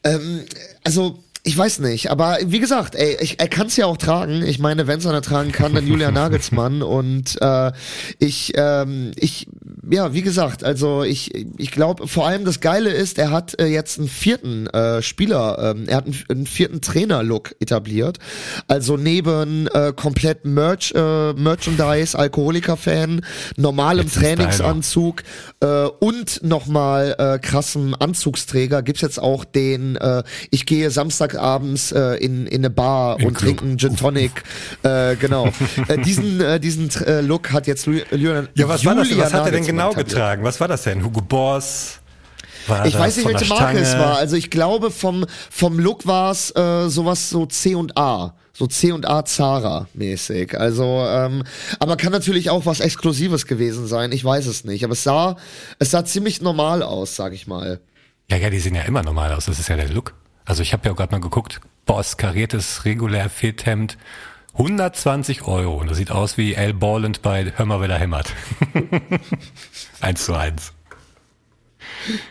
[0.05, 0.45] ähm,
[0.85, 4.43] also ich weiß nicht, aber wie gesagt, ey, ich, er kann es ja auch tragen.
[4.43, 6.83] Ich meine, wenn es einer tragen kann, dann Julian Nagelsmann.
[6.99, 7.73] Und äh,
[8.19, 9.49] ich, ähm, ich,
[9.91, 13.65] ja, wie gesagt, also ich, ich glaube, vor allem das Geile ist, er hat äh,
[13.65, 18.19] jetzt einen vierten äh, Spieler, ähm, er hat einen, einen vierten Trainer-Look etabliert.
[18.67, 23.23] Also neben äh, komplett Merch, äh, Merchandise, Alkoholiker-Fan,
[23.57, 24.17] normalem Jetzt.
[24.17, 25.23] Trainingsanzug
[25.61, 30.91] äh, und nochmal äh, krassem Anzugsträger gibt's jetzt auch den, äh, ich gehe
[31.39, 33.57] Samstagabends äh, in, in eine Bar Im und Club.
[33.59, 34.33] trinke einen Gin Tonic.
[34.83, 35.49] Äh, genau.
[35.89, 39.17] äh, diesen äh, diesen äh, Look hat jetzt Julian Ja, was war das?
[39.17, 40.45] Was hat er denn genau getragen?
[40.45, 41.05] Was war das denn?
[41.05, 41.99] Hugo Boss?
[42.69, 44.05] War Ich weiß nicht, welche Marke es Stange?
[44.05, 44.19] war.
[44.19, 48.67] Also ich glaube vom vom Look war es äh, sowas so C und A, so
[48.67, 50.59] C und A Zara mäßig.
[50.59, 51.43] Also ähm,
[51.81, 54.13] aber kann natürlich auch was Exklusives gewesen sein.
[54.13, 54.85] Ich weiß es nicht.
[54.85, 55.37] Aber es sah
[55.79, 57.81] es sah ziemlich normal aus, sag ich mal.
[58.31, 59.47] Ja, ja, die sehen ja immer normal aus.
[59.47, 60.15] Das ist ja der Look.
[60.49, 61.61] Also ich habe ja gerade mal geguckt.
[61.85, 63.99] Boss, kariertes, regulär Fitthemd.
[64.55, 65.77] 120 Euro.
[65.77, 68.33] Und das sieht aus wie Al Borland bei Hör mal, wer da hämmert.
[70.01, 70.73] eins zu eins.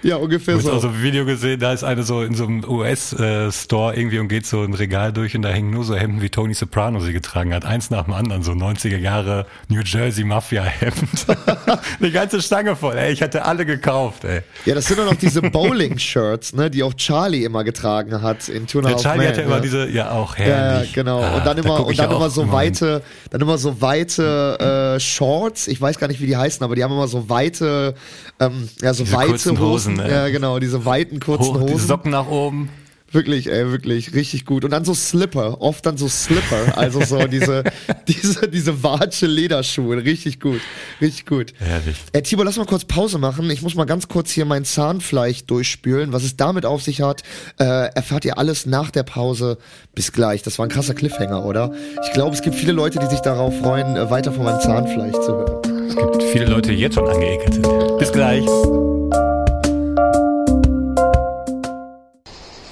[0.03, 0.59] Ja, ungefähr so.
[0.59, 3.93] Ich habe auch so ein Video gesehen, da ist eine so in so einem US-Store
[3.93, 6.29] äh, irgendwie und geht so ein Regal durch und da hängen nur so Hemden, wie
[6.29, 7.65] Tony Soprano sie getragen hat.
[7.65, 11.27] Eins nach dem anderen, so 90er Jahre New Jersey Mafia-Hemd.
[11.99, 13.13] Eine ganze Stange voll, ey.
[13.13, 14.41] Ich hatte alle gekauft, ey.
[14.65, 18.67] Ja, das sind doch noch diese Bowling-Shirts, ne, die auch Charlie immer getragen hat in
[18.67, 20.95] Tuna ja, Charlie Man, hat ja immer diese, ja auch herrlich.
[20.95, 21.21] Ja, genau.
[21.21, 25.67] Ah, und dann immer, und dann immer so weite, dann immer so weite äh, Shorts.
[25.67, 27.95] Ich weiß gar nicht, wie die heißen, aber die haben immer so weite,
[28.39, 29.99] ähm, ja, so diese weite Hosen.
[29.99, 30.09] Hosen?
[30.09, 31.87] Ja, genau, diese weiten kurzen Hoch, Hosen.
[31.87, 32.69] Socken nach oben.
[33.11, 34.65] Wirklich, ey, wirklich, richtig gut.
[34.65, 37.63] Und dann so Slipper, oft dann so Slipper, also so diese,
[38.07, 40.59] diese, diese Watsche Lederschuhe, richtig gut,
[40.99, 41.53] richtig gut.
[41.61, 41.95] Ehrlich.
[42.11, 43.49] Äh, Tibor, lass mal kurz Pause machen.
[43.49, 46.11] Ich muss mal ganz kurz hier mein Zahnfleisch durchspülen.
[46.11, 47.23] Was es damit auf sich hat,
[47.59, 49.57] äh, erfahrt ihr alles nach der Pause.
[49.95, 50.43] Bis gleich.
[50.43, 51.73] Das war ein krasser Cliffhanger, oder?
[52.05, 55.15] Ich glaube, es gibt viele Leute, die sich darauf freuen, äh, weiter von meinem Zahnfleisch
[55.25, 55.87] zu hören.
[55.87, 57.97] Es gibt viele Leute, die jetzt schon angeekelt sind.
[57.99, 58.45] Bis gleich.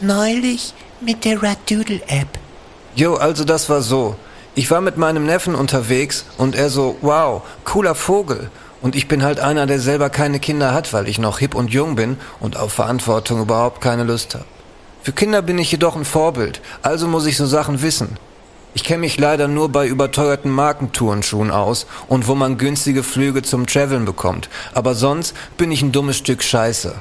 [0.06, 2.28] Neulich mit der Radoodle-App.
[2.96, 4.16] Jo, also das war so.
[4.54, 8.52] Ich war mit meinem Neffen unterwegs und er so, wow, cooler Vogel.
[8.84, 11.72] Und ich bin halt einer, der selber keine Kinder hat, weil ich noch hip und
[11.72, 14.46] jung bin und auf Verantwortung überhaupt keine Lust habe.
[15.02, 18.18] Für Kinder bin ich jedoch ein Vorbild, also muss ich so Sachen wissen.
[18.76, 23.66] Ich kenne mich leider nur bei überteuerten Markentourenschuhen aus und wo man günstige Flüge zum
[23.66, 26.94] Traveln bekommt, aber sonst bin ich ein dummes Stück Scheiße.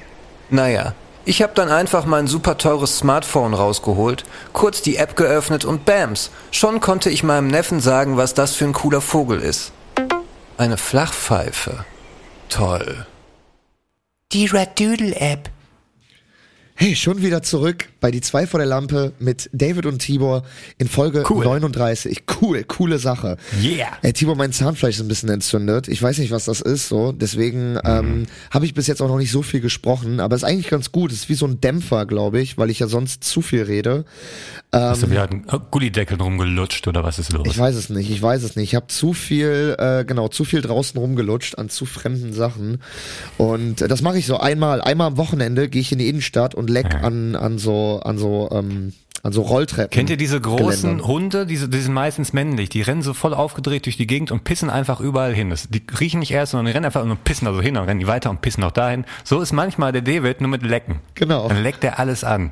[0.49, 5.85] Naja, ich habe dann einfach mein super teures Smartphone rausgeholt, kurz die App geöffnet und
[5.85, 9.73] bams, schon konnte ich meinem Neffen sagen, was das für ein cooler Vogel ist.
[10.57, 11.85] Eine Flachpfeife.
[12.49, 13.07] Toll.
[14.33, 15.51] Die Red Doodle App.
[16.77, 20.43] Hey, schon wieder zurück bei die zwei vor der Lampe mit David und Tibor
[20.77, 21.45] in Folge cool.
[21.45, 22.25] 39.
[22.41, 23.37] Cool, coole Sache.
[23.63, 23.97] Yeah.
[24.03, 25.87] Hey, Tibor, mein Zahnfleisch ist ein bisschen entzündet.
[25.87, 27.13] Ich weiß nicht, was das ist, so.
[27.13, 27.81] Deswegen mhm.
[27.85, 30.91] ähm, habe ich bis jetzt auch noch nicht so viel gesprochen, aber ist eigentlich ganz
[30.91, 31.13] gut.
[31.13, 34.05] Ist wie so ein Dämpfer, glaube ich, weil ich ja sonst zu viel rede.
[34.75, 37.47] Ähm, Hast du wieder einen Gullideckel rumgelutscht oder was ist los?
[37.47, 38.71] Ich weiß es nicht, ich weiß es nicht.
[38.71, 42.83] Ich habe zu viel, äh, genau, zu viel draußen rumgelutscht an zu fremden Sachen.
[43.39, 46.57] Und äh, das mache ich so einmal, einmal am Wochenende gehe ich in die Innenstadt
[46.57, 47.01] und leck ja.
[47.01, 49.91] an, an so, an so, ähm, an so Rolltreppen.
[49.91, 51.07] Kennt ihr diese großen Geländern.
[51.07, 51.47] Hunde?
[51.47, 52.69] Diese, die sind meistens männlich.
[52.69, 55.51] Die rennen so voll aufgedreht durch die Gegend und pissen einfach überall hin.
[55.51, 57.85] Das, die riechen nicht erst, sondern die rennen einfach und pissen da so hin und
[57.85, 59.05] rennen die weiter und pissen auch dahin.
[59.23, 60.97] So ist manchmal der David nur mit Lecken.
[61.15, 61.47] Genau.
[61.47, 62.51] Dann leckt er alles an.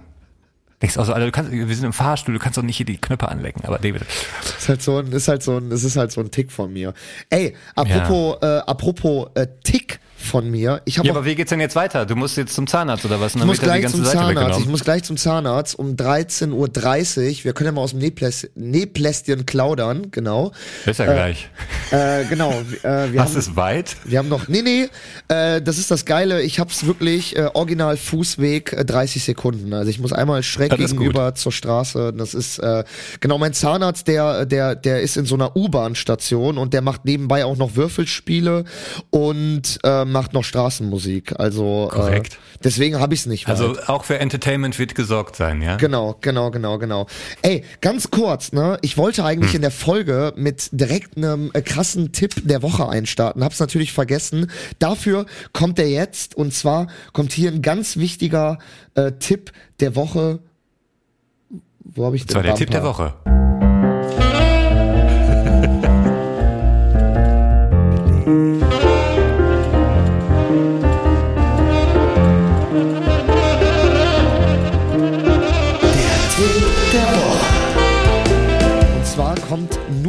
[0.82, 2.98] Denkst also, Alter, du kannst, wir sind im Fahrstuhl, du kannst doch nicht hier die
[2.98, 4.02] Knöpfe anlecken, aber David.
[4.42, 6.72] Ist halt so ein, ist halt so ein, es ist halt so ein Tick von
[6.72, 6.92] mir.
[7.30, 8.58] Ey, apropos, ja.
[8.58, 10.82] äh, apropos äh, Tick von mir.
[10.84, 12.06] Ich ja, aber wie geht's denn jetzt weiter?
[12.06, 13.34] Du musst jetzt zum Zahnarzt oder was?
[13.34, 14.60] Ich muss gleich zum Seite Zahnarzt.
[14.60, 17.44] Ich muss gleich zum Zahnarzt um 13.30 Uhr.
[17.44, 18.00] Wir können ja mal aus dem
[18.54, 20.52] Nähplästchen klaudern, genau.
[20.86, 21.48] Ist ja äh, gleich.
[21.90, 22.52] Äh, genau.
[22.82, 23.96] Äh, wir Was haben, ist weit?
[24.04, 24.88] Wir haben noch, nee, nee,
[25.28, 26.42] äh, das ist das Geile.
[26.42, 29.72] Ich hab's wirklich äh, original Fußweg äh, 30 Sekunden.
[29.72, 32.12] Also ich muss einmal schräg gegenüber zur Straße.
[32.16, 32.84] Das ist äh,
[33.20, 37.44] genau mein Zahnarzt, der, der, der ist in so einer U-Bahn-Station und der macht nebenbei
[37.44, 38.64] auch noch Würfelspiele
[39.10, 41.38] und ähm, macht noch Straßenmusik.
[41.38, 42.34] Also äh, Korrekt.
[42.34, 43.48] Äh, deswegen habe ich es nicht.
[43.48, 43.88] Also weit.
[43.88, 45.76] auch für Entertainment wird gesorgt sein, ja?
[45.76, 47.06] Genau, genau, genau, genau.
[47.42, 48.78] Ey, ganz kurz, ne?
[48.82, 49.56] Ich wollte eigentlich hm.
[49.56, 54.50] in der Folge mit direkt einem äh, krassen Tipp der Woche einstarten, hab's natürlich vergessen.
[54.78, 58.58] Dafür kommt er jetzt und zwar kommt hier ein ganz wichtiger
[58.94, 60.40] äh, Tipp der Woche.
[61.80, 62.28] Wo habe ich den?
[62.28, 63.14] Das war der Tipp der Woche.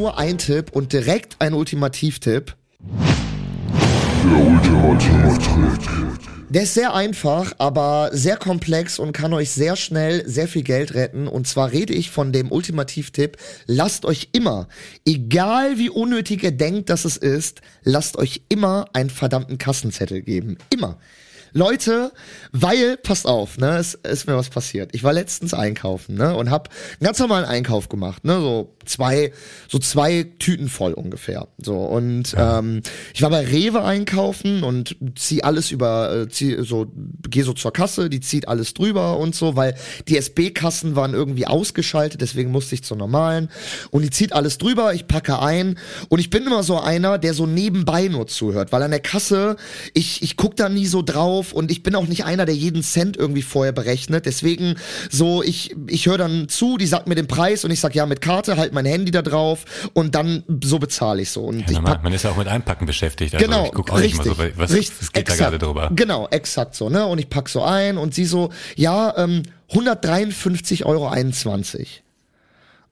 [0.04, 2.58] Nur ein Tipp und direkt ein Ultimativtipp.
[4.26, 6.20] Der Ultimativtipp.
[6.50, 10.94] Der ist sehr einfach, aber sehr komplex und kann euch sehr schnell sehr viel Geld
[10.94, 11.30] retten.
[11.30, 13.38] Und zwar rede ich von dem Ultimativtipp.
[13.66, 14.68] Lasst euch immer,
[15.06, 20.58] egal wie unnötig ihr denkt, dass es ist, lasst euch immer einen verdammten Kassenzettel geben.
[20.70, 20.98] Immer.
[21.54, 22.12] Leute,
[22.52, 24.90] weil, passt auf, ne, es ist mir was passiert.
[24.94, 29.32] Ich war letztens einkaufen, ne, und hab einen ganz normalen Einkauf gemacht, ne, so zwei,
[29.70, 31.48] so zwei Tüten voll ungefähr.
[31.60, 32.60] So, und ja.
[32.60, 32.82] ähm,
[33.14, 36.88] ich war bei Rewe einkaufen und zieh alles über, äh, zieh, so,
[37.30, 39.76] geh so zur Kasse, die zieht alles drüber und so, weil
[40.08, 43.50] die SB-Kassen waren irgendwie ausgeschaltet, deswegen musste ich zur normalen.
[43.92, 45.78] Und die zieht alles drüber, ich packe ein
[46.10, 49.56] und ich bin immer so einer, der so nebenbei nur zuhört, weil an der Kasse,
[49.94, 52.56] ich, ich guck da nie so drauf drauf und ich bin auch nicht einer, der
[52.56, 54.26] jeden Cent irgendwie vorher berechnet.
[54.26, 54.76] Deswegen
[55.10, 58.06] so, ich, ich höre dann zu, die sagt mir den Preis und ich sag ja
[58.06, 61.42] mit Karte, halt mein Handy da drauf und dann so bezahle ich so.
[61.44, 62.00] Und Ja, ich normal.
[62.04, 63.36] man ist ja auch mit Einpacken beschäftigt.
[63.36, 65.52] Also Genau, ich guck auch richtig, nicht mal so, was, richtig, was geht da exakt,
[65.52, 65.92] gerade drüber.
[65.96, 67.06] Genau, exakt so, ne?
[67.06, 71.12] Und ich pack so ein und sie so, ja, ähm, 153,21 Euro.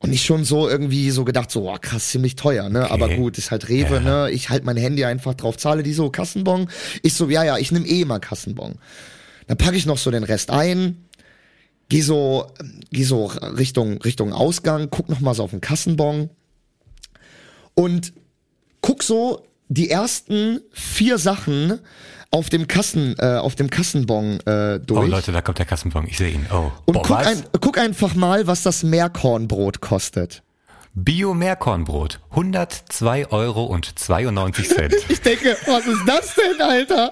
[0.02, 2.90] Und ich schon so irgendwie so gedacht, so, oh, krass, ziemlich teuer, ne?
[2.90, 4.00] Aber gut, ist halt Rewe, Ja.
[4.26, 4.32] ne?
[4.32, 6.70] Ich halt mein Handy einfach drauf, zahle die so Kassenbon.
[7.04, 8.76] Ich so, ja, ja, ich nehme eh immer Kassenbon.
[9.48, 11.06] Dann packe ich noch so den Rest ein,
[11.90, 12.48] geh so,
[12.92, 16.30] geh so Richtung, Richtung Ausgang, guck noch mal so auf den Kassenbon
[17.76, 18.14] und
[18.82, 21.80] guck so die ersten vier Sachen
[22.32, 25.00] auf dem Kassen, äh, auf dem Kassenbon äh, durch.
[25.00, 26.08] Oh Leute, da kommt der Kassenbon.
[26.08, 26.48] Ich sehe ihn.
[26.52, 26.72] Oh.
[26.86, 30.41] und Boah, guck, ein, guck einfach mal, was das Meerkornbrot kostet.
[30.94, 32.20] Bio-Meerkornbrot.
[32.32, 34.96] 102 Euro und 92 Cent.
[35.10, 37.12] Ich denke, was ist das denn, Alter?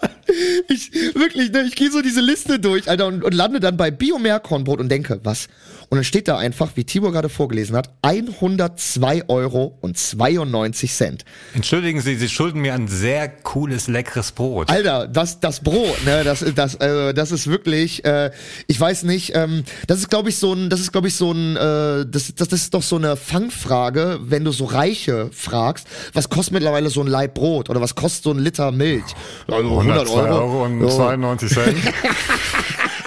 [0.68, 3.90] Ich wirklich, ne, ich gehe so diese Liste durch, Alter, und, und lande dann bei
[3.92, 5.48] Bio-Meerkornbrot und denke, was?
[5.90, 11.26] Und dann steht da einfach, wie Tibor gerade vorgelesen hat, 102 Euro und 92 Cent.
[11.56, 14.70] Entschuldigen Sie, Sie schulden mir ein sehr cooles, leckeres Brot.
[14.70, 18.30] Alter, das, das Brot, ne, das, das, äh, das ist wirklich, äh,
[18.68, 21.32] ich weiß nicht, ähm, das ist, glaube ich, so ein, das ist, glaube ich, so
[21.32, 25.88] ein, äh, das, das, das ist doch so eine Fangfrage, wenn du so Reiche fragst,
[26.14, 29.16] was kostet mittlerweile so ein Laib Brot oder was kostet so ein Liter Milch?
[29.48, 30.66] Also 100 Euro.
[30.66, 31.78] und Ja, 92 Cent.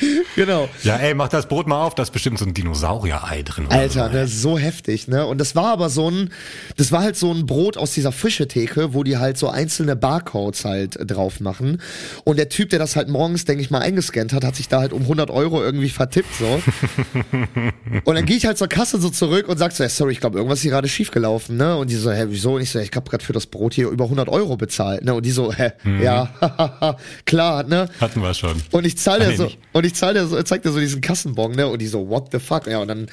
[0.36, 0.68] Genau.
[0.84, 3.66] ja, ey, mach das Brot mal auf, da ist bestimmt so ein Dinosaurier-Ei drin.
[3.66, 4.16] oder Alter, so.
[4.16, 5.26] ne, so heftig, ne?
[5.26, 6.30] Und das war aber so ein,
[6.76, 10.64] das war halt so ein Brot aus dieser Fischetheke, wo die halt so einzelne Barcodes
[10.64, 11.80] halt drauf machen.
[12.24, 14.80] Und der Typ, der das halt morgens, denke ich mal, eingescannt hat, hat sich da
[14.80, 16.62] halt um 100 Euro irgendwie vertippt, so.
[18.04, 20.20] und dann gehe ich halt zur Kasse so zurück und sag so, ja, sorry, ich
[20.20, 21.76] glaube, irgendwas ist hier gerade schiefgelaufen, ne?
[21.76, 22.54] Und die so, hä, wieso?
[22.54, 25.14] Und ich so, ich habe gerade für das Brot hier über 100 Euro bezahlt, ne?
[25.14, 27.88] Und die so, hä, ja, klar, ne?
[28.00, 28.62] Hatten wir schon.
[28.70, 29.58] Und ich zahle Ah, nee, so, nicht.
[29.72, 31.66] und ich zahle dir so, zeig dir so diesen Kassenbon, ne?
[31.66, 32.66] Und die so, what the fuck?
[32.66, 33.06] Ja, und dann,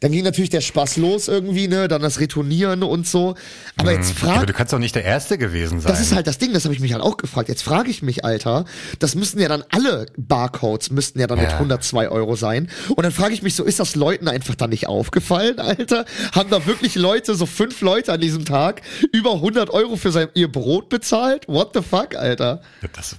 [0.00, 1.86] dann ging natürlich der Spaß los irgendwie, ne?
[1.88, 3.34] Dann das Retournieren und so.
[3.76, 4.28] Aber jetzt Mhm.
[4.28, 5.90] Aber frag, du kannst doch nicht der Erste gewesen sein.
[5.92, 7.48] das ist halt das Ding, das habe ich mich halt auch gefragt.
[7.48, 8.64] Jetzt frage ich mich, Alter,
[8.98, 11.54] das müssten ja dann alle Barcodes müssten ja dann mit Ja.
[11.58, 12.68] 102 Euro sein.
[12.88, 16.04] Und dann frage ich mich so, ist das Leuten einfach dann nicht aufgefallen, Alter?
[16.32, 20.28] Haben da wirklich Leute, so fünf Leute an diesem Tag, über 100 Euro für sein,
[20.34, 21.46] ihr Brot bezahlt?
[21.48, 22.62] What the fuck, Alter?
[22.94, 23.16] Das,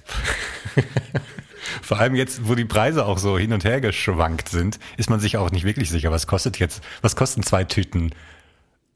[1.82, 5.20] vor allem jetzt, wo die Preise auch so hin und her geschwankt sind, ist man
[5.20, 8.10] sich auch nicht wirklich sicher, was kostet jetzt, was kosten zwei Tüten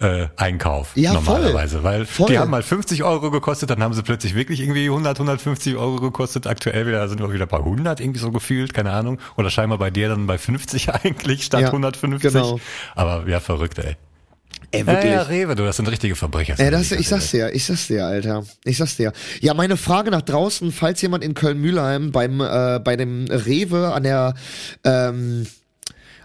[0.01, 1.85] äh, Einkauf Ja, normalerweise, voll.
[1.85, 2.29] weil Voll.
[2.29, 5.97] die haben mal 50 Euro gekostet, dann haben sie plötzlich wirklich irgendwie 100, 150 Euro
[5.97, 6.47] gekostet.
[6.47, 9.91] Aktuell wieder sind wir wieder bei 100 irgendwie so gefühlt, keine Ahnung, oder scheinbar bei
[9.91, 12.33] dir dann bei 50 eigentlich statt Ja, 150.
[12.33, 12.61] genau.
[12.95, 13.97] Aber ja, verrückt, ey.
[14.71, 16.63] Ey, Ja, ja, Rewe, du, das sind richtige Verbrecher.
[16.63, 18.45] Ja, das, ich sag's dir, ich sag's dir, Alter.
[18.65, 19.13] Ich sag's dir.
[19.41, 24.03] Ja, meine Frage nach draußen, falls jemand in Köln-Mühlheim beim, äh, bei dem Rewe an
[24.03, 24.35] der,
[24.85, 25.47] ähm,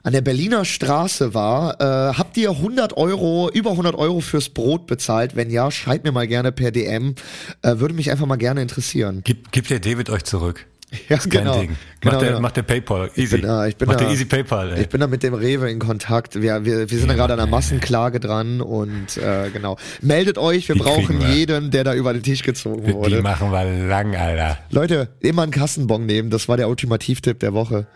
[0.04, 4.88] an der Berliner Straße war, äh, habt ihr 100 Euro, über 100 Euro fürs Brot
[4.88, 5.38] bezahlt?
[5.38, 7.16] Wenn ja, schreibt mir mal gerne per DM.
[7.62, 9.22] Äh, würde mich einfach mal gerne interessieren.
[9.24, 10.66] Gib, gib der David euch zurück.
[11.10, 11.60] Ja, genau.
[11.60, 11.76] Ding.
[12.02, 12.42] Genau, macht, der, genau.
[12.42, 13.10] macht der Paypal.
[13.16, 13.42] Easy.
[13.42, 14.04] da, ich bin macht da.
[14.06, 14.82] der Easy Paypal, ey.
[14.82, 16.42] Ich bin da mit dem Rewe in Kontakt.
[16.42, 19.78] Wir, wir, wir sind da gerade an einer Massenklage dran und äh, genau.
[20.02, 21.30] Meldet euch, wir Die brauchen wir.
[21.30, 23.22] jeden, der da über den Tisch gezogen Die wurde.
[23.22, 24.58] machen wir lang, Alter.
[24.70, 27.88] Leute, immer einen Kassenbon nehmen, das war der Ultimativtipp der Woche.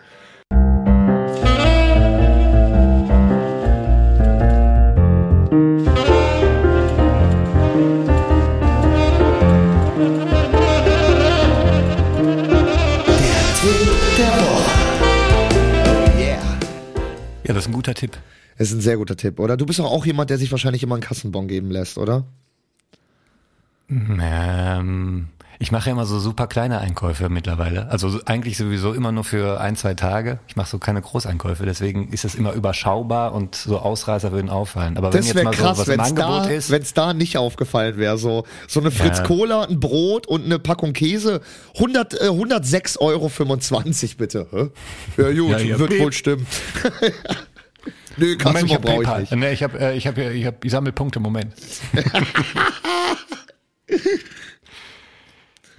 [17.57, 18.17] Das ist ein guter Tipp.
[18.57, 19.57] Das ist ein sehr guter Tipp, oder?
[19.57, 22.25] Du bist doch auch jemand, der sich wahrscheinlich immer einen Kassenbon geben lässt, oder?
[23.89, 25.27] Ähm,
[25.59, 27.89] ich mache ja immer so super kleine Einkäufe mittlerweile.
[27.89, 30.39] Also so- eigentlich sowieso immer nur für ein, zwei Tage.
[30.47, 34.97] Ich mache so keine Großeinkäufe, deswegen ist es immer überschaubar und so Ausreißer würden auffallen.
[34.97, 36.93] Aber wenn Das jetzt mal krass, so was im wenn es Angebot da, ist, wenn's
[36.93, 38.17] da nicht aufgefallen wäre.
[38.17, 39.23] So, so eine Fritz Ja.
[39.23, 41.41] Cola, ein Brot und eine Packung Käse.
[41.75, 43.31] 100, äh, 106,25 Euro
[44.17, 44.47] bitte.
[44.51, 44.69] Hä?
[45.21, 46.45] Ja gut, Ja, wird wohl stimmen.
[48.17, 49.35] Nö, Moment, ich brauche ich nicht.
[49.35, 51.19] Nee, ich habe, äh, ich habe, ich habe, ich sammle Punkte.
[51.19, 51.53] Moment.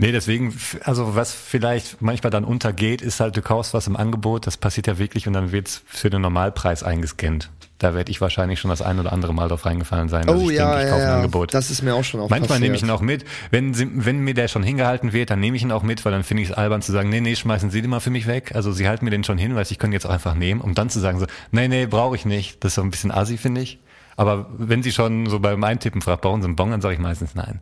[0.00, 4.46] Nee, deswegen, also was vielleicht manchmal dann untergeht, ist halt, du kaufst was im Angebot,
[4.46, 7.50] das passiert ja wirklich und dann wird's für den Normalpreis eingescannt.
[7.78, 10.50] Da werde ich wahrscheinlich schon das ein oder andere Mal drauf reingefallen sein, dass Oh
[10.50, 11.16] ich ja, denke, ich ja, kaufe ein ja.
[11.16, 11.54] Angebot.
[11.54, 12.62] Das ist mir auch schon auch Manchmal passiert.
[12.62, 13.24] nehme ich ihn auch mit.
[13.50, 16.24] Wenn, wenn mir der schon hingehalten wird, dann nehme ich ihn auch mit, weil dann
[16.24, 18.52] finde ich es albern zu sagen, nee, nee, schmeißen Sie den mal für mich weg.
[18.54, 20.74] Also Sie halten mir den schon hin, weil ich kann jetzt auch einfach nehmen, um
[20.74, 22.62] dann zu sagen so, nee, nee, brauche ich nicht.
[22.64, 23.78] Das ist so ein bisschen assi, finde ich.
[24.16, 27.00] Aber wenn Sie schon so beim Eintippen fragt, brauchen Sie einen Bon, dann sage ich
[27.00, 27.60] meistens nein.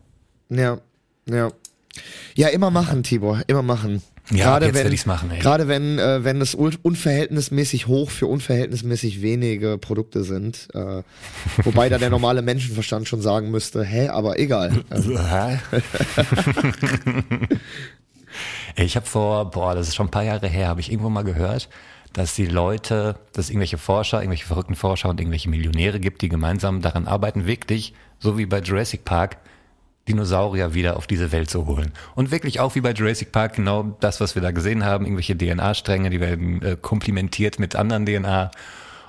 [0.49, 0.77] Ja,
[1.29, 1.49] ja.
[2.35, 4.01] Ja, immer machen, Tibor, immer machen.
[4.31, 5.39] Ja, jetzt wenn, ich's machen, ey.
[5.39, 10.67] Gerade wenn, äh, wenn es un unverhältnismäßig hoch für unverhältnismäßig wenige Produkte sind.
[10.73, 11.03] Äh,
[11.63, 14.83] wobei da der normale Menschenverstand schon sagen müsste, hä, aber egal.
[14.89, 15.59] Also, Hä?
[18.83, 21.23] ich habe vor, boah, das ist schon ein paar Jahre her, habe ich irgendwo mal
[21.23, 21.69] gehört,
[22.11, 26.81] dass die Leute, dass irgendwelche Forscher, irgendwelche verrückten Forscher und irgendwelche Millionäre gibt, die gemeinsam
[26.81, 29.37] daran arbeiten, wirklich, so wie bei Jurassic Park,
[30.07, 31.93] Dinosaurier wieder auf diese Welt zu holen.
[32.15, 35.37] Und wirklich auch wie bei Jurassic Park genau das, was wir da gesehen haben, irgendwelche
[35.37, 38.51] DNA-Stränge, die werden äh, komplimentiert mit anderen DNA.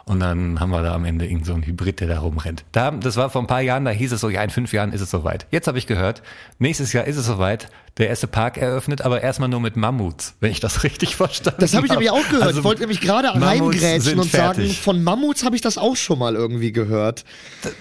[0.09, 2.65] Und dann haben wir da am Ende irgend so einen Hybrid, der da rumrennt.
[2.73, 4.93] Da, das war vor ein paar Jahren, da hieß es so, ja, in fünf Jahren
[4.93, 5.47] ist es soweit.
[5.51, 6.23] Jetzt habe ich gehört,
[6.59, 7.69] nächstes Jahr ist es soweit,
[7.99, 11.61] der erste Park eröffnet, aber erstmal nur mit Mammuts, wenn ich das richtig verstanden habe.
[11.61, 12.45] das habe ich nämlich auch gehört.
[12.47, 14.81] Also, ich wollte nämlich gerade reingrätschen und sagen, fertig.
[14.81, 17.25] von Mammuts habe ich das auch schon mal irgendwie gehört.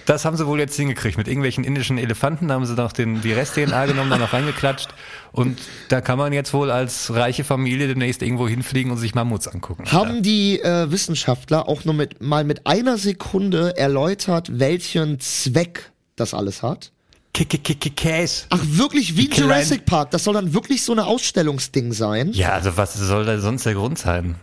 [0.04, 1.16] Das haben sie wohl jetzt hingekriegt.
[1.16, 4.90] Mit irgendwelchen indischen Elefanten haben sie noch den, die Rest-DNA genommen, dann noch reingeklatscht.
[5.32, 9.48] Und da kann man jetzt wohl als reiche Familie demnächst irgendwo hinfliegen und sich Mammuts
[9.48, 9.84] angucken.
[9.90, 16.34] Haben die äh, Wissenschaftler auch nur mit, mal mit einer Sekunde erläutert, welchen Zweck das
[16.34, 16.92] alles hat?
[17.32, 18.44] Käse.
[18.50, 20.10] Ach, wirklich wie in Klein- Jurassic Park.
[20.10, 22.32] Das soll dann wirklich so eine Ausstellungsding sein?
[22.32, 24.36] Ja, also was soll da sonst der Grund sein?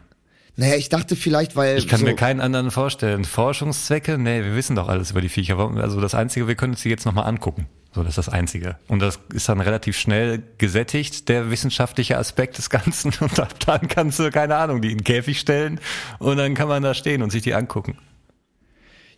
[0.58, 1.78] Naja, ich dachte vielleicht, weil.
[1.78, 3.26] Ich kann so, mir keinen anderen vorstellen.
[3.26, 4.18] Forschungszwecke?
[4.18, 5.60] Nee, wir wissen doch alles über die Viecher.
[5.60, 7.68] Also das Einzige, wir können uns die jetzt nochmal angucken.
[7.96, 8.76] So, das ist das Einzige.
[8.90, 13.14] Und das ist dann relativ schnell gesättigt, der wissenschaftliche Aspekt des Ganzen.
[13.22, 15.80] Und ab dann kannst du, keine Ahnung, die in den Käfig stellen
[16.20, 17.98] und dann kann man da stehen und sich die angucken.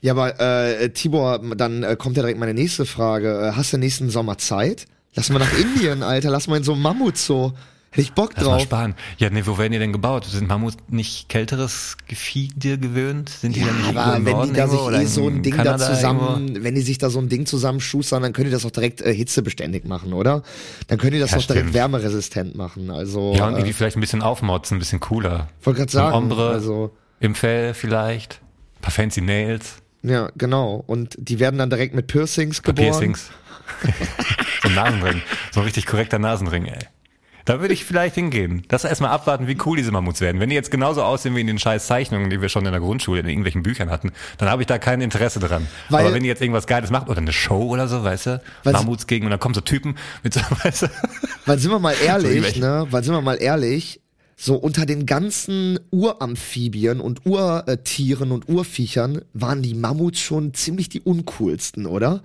[0.01, 3.47] Ja, aber äh, Tibor, dann äh, kommt ja direkt meine nächste Frage.
[3.47, 4.85] Äh, hast du nächsten Sommer Zeit?
[5.15, 6.29] Lass mal nach Indien, Alter.
[6.29, 7.53] Lass mal in so einem Mammut so.
[7.89, 8.61] Hätte ich Bock Lass mal drauf.
[8.63, 8.95] sparen.
[9.17, 10.25] Ja, nee, wo werden die denn gebaut?
[10.25, 13.29] Sind Mammuts nicht kälteres Gefieder gewöhnt?
[13.29, 15.57] Sind die Ja, da nicht aber wenn die da sich eh so ein in Ding
[15.57, 16.63] da Kanada zusammen, irgendwo?
[16.63, 19.13] wenn die sich da so ein Ding zusammenschustern, dann können die das auch direkt äh,
[19.13, 20.43] hitzebeständig machen, oder?
[20.87, 21.73] Dann können die das Ja, direkt stimmt.
[21.73, 22.91] wärmeresistent machen.
[22.91, 25.47] Also Ja, und äh, irgendwie vielleicht ein bisschen aufmotzen, ein bisschen cooler.
[25.63, 28.41] wollte gerade sagen, Ombre also im Fell vielleicht.
[28.79, 29.75] Ein paar fancy Nails.
[30.03, 30.83] ja, genau.
[30.85, 32.89] Und die werden dann direkt mit Piercings geboren.
[32.89, 33.29] Piercings.
[34.61, 35.21] so ein Nasenring.
[35.51, 36.79] So ein richtig korrekter Nasenring, ey.
[37.47, 38.63] Da würde ich vielleicht hingehen.
[38.69, 40.41] Lass erstmal abwarten, wie cool diese Mammuts werden.
[40.41, 42.81] Wenn die jetzt genauso aussehen wie in den scheiß Zeichnungen, die wir schon in der
[42.81, 45.65] Grundschule in irgendwelchen Büchern hatten, dann habe ich da kein Interesse dran.
[45.89, 48.41] Weil- Aber wenn die jetzt irgendwas Geiles macht oder eine Show oder so, weißt du,
[48.73, 50.87] Mammuts gegen und dann kommen so Typen mit so, weißt du,
[51.45, 52.85] Weil sind wir mal ehrlich, irgendwelche- ne?
[52.91, 54.01] Weil sind wir mal ehrlich,
[54.35, 60.99] so unter den ganzen Uramphibien und Urtieren und Urviechern waren die Mammuts schon ziemlich die
[61.01, 62.21] uncoolsten, oder?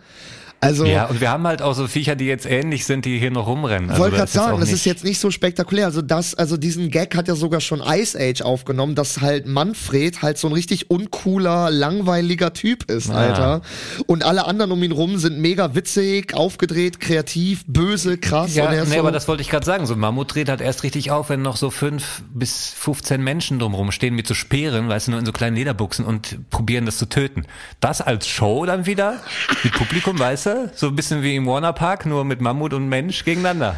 [0.62, 3.33] Also Ja, und wir haben halt auch so Viecher, die jetzt ähnlich sind, die hier
[3.33, 3.90] noch rumrennen.
[3.90, 5.87] Also wollte gerade sagen, das ist jetzt nicht so spektakulär.
[5.87, 10.22] Also das, also diesen Gag hat ja sogar schon Ice Age aufgenommen, dass halt Manfred
[10.22, 13.14] halt so ein richtig uncooler, langweiliger Typ ist, Ah.
[13.16, 13.62] Alter.
[14.07, 18.55] Und alle anderen um ihn rum sind mega witzig, aufgedreht, kreativ, böse, krass.
[18.55, 19.87] Ja, nee, so, aber das wollte ich gerade sagen.
[19.87, 23.90] So Mammut dreht halt erst richtig auf, wenn noch so fünf bis 15 Menschen drumrum
[23.90, 27.07] stehen mit so Speeren, weißt du, nur in so kleinen Lederbuchsen und probieren das zu
[27.07, 27.46] töten.
[27.81, 29.20] Das als Show dann wieder
[29.64, 30.52] mit Publikum, weißt du?
[30.75, 33.77] So ein bisschen wie im Warner Park, nur mit Mammut und Mensch gegeneinander.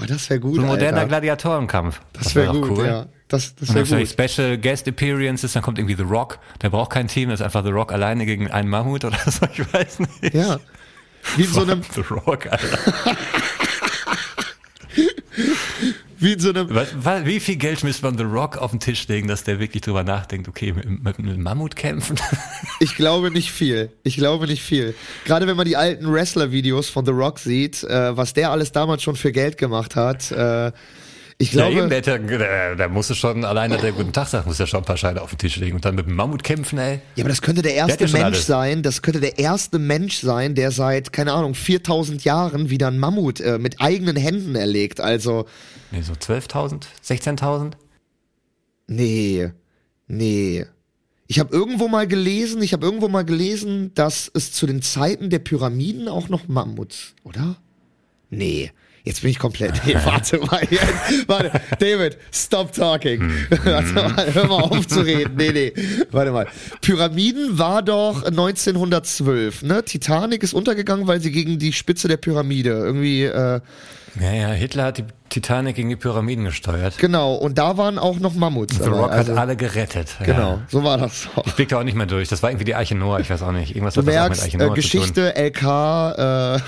[0.00, 1.08] oh, das wäre gut, So ein moderner Alter.
[1.08, 2.00] Gladiatorenkampf.
[2.12, 2.86] Das wäre wär gut, cool.
[2.86, 3.06] ja.
[3.28, 4.08] Das, das wäre dann gut.
[4.08, 6.38] vielleicht Special Guest Appearances, dann kommt irgendwie The Rock.
[6.62, 9.46] Der braucht kein Team, das ist einfach The Rock alleine gegen einen Mammut oder so,
[9.52, 10.34] ich weiß nicht.
[10.34, 10.58] Ja.
[11.36, 12.78] Wie so einem, The Rock, Alter.
[16.18, 18.80] wie in so einem, Was, was, wie viel Geld müsste man The Rock auf den
[18.80, 22.16] Tisch legen, dass der wirklich drüber nachdenkt, okay, mit, mit einem Mammut kämpfen?
[22.80, 23.90] ich glaube nicht viel.
[24.02, 24.94] Ich glaube nicht viel.
[25.24, 29.02] Gerade wenn man die alten Wrestler-Videos von The Rock sieht, äh, was der alles damals
[29.02, 30.72] schon für Geld gemacht hat, äh,
[31.38, 34.26] ich Ja, glaube, eben, der, der, der, der musste schon, allein dass der Guten Tag
[34.28, 36.14] sagt, muss ja schon ein paar Scheine auf den Tisch legen und dann mit dem
[36.14, 37.00] Mammut kämpfen, ey.
[37.14, 38.46] Ja, aber das könnte der erste ja Mensch alles.
[38.46, 42.98] sein, das könnte der erste Mensch sein, der seit, keine Ahnung, 4000 Jahren wieder einen
[42.98, 44.98] Mammut äh, mit eigenen Händen erlegt.
[44.98, 45.44] Also,
[45.90, 47.72] Nee, so 12.000, 16.000?
[48.88, 49.50] nee,
[50.06, 50.66] nee.
[51.28, 55.28] Ich habe irgendwo mal gelesen, ich habe irgendwo mal gelesen, dass es zu den Zeiten
[55.28, 57.56] der Pyramiden auch noch Mammuts, oder?
[58.30, 58.70] Nee.
[59.06, 59.86] Jetzt bin ich komplett.
[59.86, 60.62] Nee, warte mal.
[60.68, 60.82] Jetzt,
[61.28, 61.60] warte.
[61.78, 63.32] David, stop talking.
[63.64, 65.36] warte mal, hör mal auf zu reden.
[65.36, 65.72] Nee, nee.
[66.10, 66.48] Warte mal.
[66.80, 69.84] Pyramiden war doch 1912, ne?
[69.84, 73.60] Titanic ist untergegangen, weil sie gegen die Spitze der Pyramide irgendwie, äh,
[74.20, 76.96] Ja, ja, Hitler hat die Titanic gegen die Pyramiden gesteuert.
[76.98, 77.34] genau.
[77.34, 78.76] Und da waren auch noch Mammuts.
[78.76, 78.96] The dabei.
[78.98, 80.08] Rock also, hat alle gerettet.
[80.24, 80.62] Genau, Ja.
[80.68, 81.28] so war das.
[81.44, 82.28] Ich blick da auch nicht mehr durch.
[82.28, 83.74] Das war irgendwie die Arche Noah, ich weiß auch nicht.
[83.76, 84.74] Irgendwas Du hat das auch mit merkst, Arche äh.
[84.74, 86.60] Geschichte, LK, äh,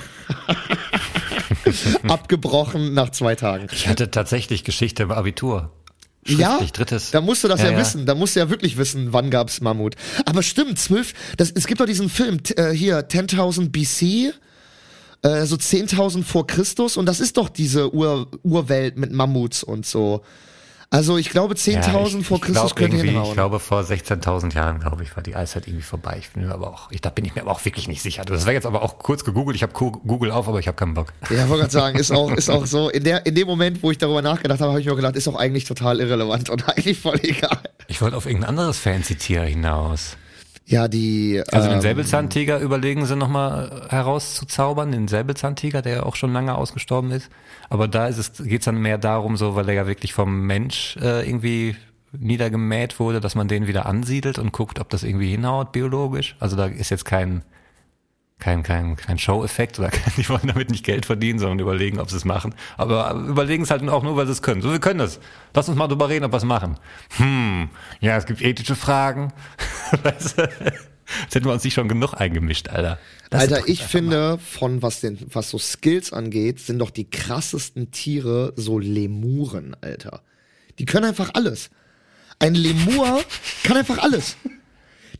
[2.09, 3.67] abgebrochen nach zwei Tagen.
[3.73, 5.71] Ich hatte tatsächlich Geschichte im Abitur.
[6.27, 7.11] Ja, drittes.
[7.11, 7.79] da musst du das ja, Ja, ja.
[7.79, 8.05] wissen.
[8.05, 9.95] Da musst du ja wirklich wissen, wann gab's Mammut.
[10.27, 11.15] Aber stimmt, zwölf.
[11.39, 14.35] Das, es gibt doch diesen Film äh, hier 10.000 BC.
[15.23, 19.85] Äh, so 10.000 vor Christus und das ist doch diese Ur Urwelt mit Mammuts und
[19.85, 20.23] so.
[20.91, 23.27] Also ich glaube 10.000 Ja, vor Christus könnte hinhauen.
[23.27, 26.17] Ich glaube vor 16.000 Jahren, glaube ich, war die Eiszeit irgendwie vorbei.
[26.19, 28.25] Ich bin mir aber auch, ich, da bin ich mir aber auch wirklich nicht sicher.
[28.25, 29.55] Das wäre jetzt aber auch kurz gegoogelt.
[29.55, 31.13] Ich habe Google auf, aber ich habe keinen Bock.
[31.29, 33.91] Ja, wollte gerade sagen, ist auch, ist auch so, in, der, in dem Moment, wo
[33.91, 36.99] ich darüber nachgedacht habe, habe ich mir gedacht, ist auch eigentlich total irrelevant und eigentlich
[36.99, 37.59] voll egal.
[37.87, 40.17] Ich wollte auf irgendein anderes fancy Tier hinaus.
[40.69, 41.43] Ja, die.
[41.51, 46.55] Also den ähm, Säbelzahntiger überlegen sie nochmal herauszuzaubern, den Säbelzahntiger, der ja auch schon lange
[46.55, 47.31] ausgestorben ist.
[47.71, 50.99] Aber da ist es, geht's dann mehr darum, so, weil er ja wirklich vom Mensch
[51.01, 51.75] äh, irgendwie
[52.13, 56.37] niedergemäht wurde, dass man den wieder ansiedelt und guckt, ob das irgendwie hinhaut biologisch.
[56.39, 57.43] Also da ist jetzt kein
[58.39, 62.11] kein kein kein Show-Effekt oder kein, die wollen damit nicht Geld verdienen, sondern überlegen, ob
[62.11, 62.55] sie es machen.
[62.77, 64.63] Aber überlegen es halt auch nur, weil sie es können.
[64.63, 65.21] So, wir können das.
[65.55, 66.79] Lass uns mal drüber reden, ob wir es machen.
[67.17, 67.71] Hm,
[68.01, 69.33] ja, es gibt ethische Fragen.
[70.03, 70.43] weißt du?
[71.23, 72.99] Jetzt hätten wir uns nicht schon genug eingemischt, Alter.
[73.31, 77.91] Es Alter, ich finde, von was den, was so Skills angeht, sind doch die krassesten
[77.91, 80.23] Tiere so Lemuren, Alter.
[80.79, 81.71] Die können einfach alles.
[82.39, 83.23] Ein Lemur
[83.65, 84.37] kann einfach alles.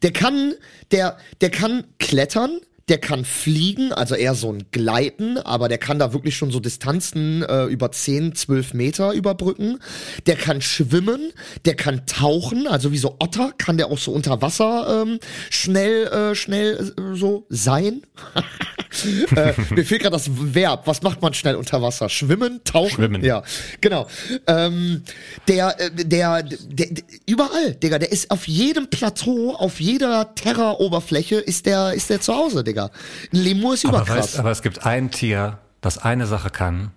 [0.03, 0.55] Der kann,
[0.91, 5.99] der, der kann klettern, der kann fliegen, also eher so ein Gleiten, aber der kann
[5.99, 9.79] da wirklich schon so Distanzen äh, über 10, 12 Meter überbrücken.
[10.27, 11.33] Der kann schwimmen,
[11.65, 15.19] der kann tauchen, also wie so Otter kann der auch so unter Wasser ähm,
[15.51, 18.03] schnell, äh, schnell äh, so sein.
[19.37, 20.87] äh, mir fehlt gerade das Verb.
[20.87, 22.09] Was macht man schnell unter Wasser?
[22.09, 22.91] Schwimmen, tauchen?
[22.91, 23.25] Schwimmen.
[23.25, 23.43] Ja,
[23.81, 24.07] genau.
[24.47, 25.03] Ähm,
[25.47, 31.37] der, äh, der, der, der, überall, Digga, der ist auf jedem Plateau, auf jeder Terra-Oberfläche
[31.37, 32.78] ist der, ist der zu Hause, Digga.
[32.87, 34.19] Ein Lemur ist Aber, überkrass.
[34.19, 36.93] weißt, aber es gibt ein Tier, das eine Sache kann.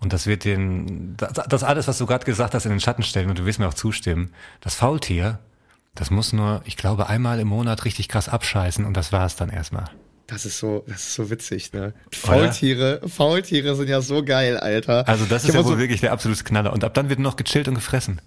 [0.00, 3.02] Und das wird den, das, das alles, was du gerade gesagt hast, in den Schatten
[3.02, 4.32] stellen, und du wirst mir auch zustimmen.
[4.60, 5.38] Das Faultier,
[5.94, 9.48] das muss nur, ich glaube, einmal im Monat richtig krass abscheißen und das war's dann
[9.48, 9.90] erstmal.
[10.26, 11.94] Das ist so, das ist so witzig, ne?
[12.12, 15.08] Faultiere, Faultiere sind ja so geil, Alter.
[15.08, 16.72] Also das ist ja wohl so, wirklich der absolute Knaller.
[16.72, 18.20] Und ab dann wird noch gechillt und gefressen.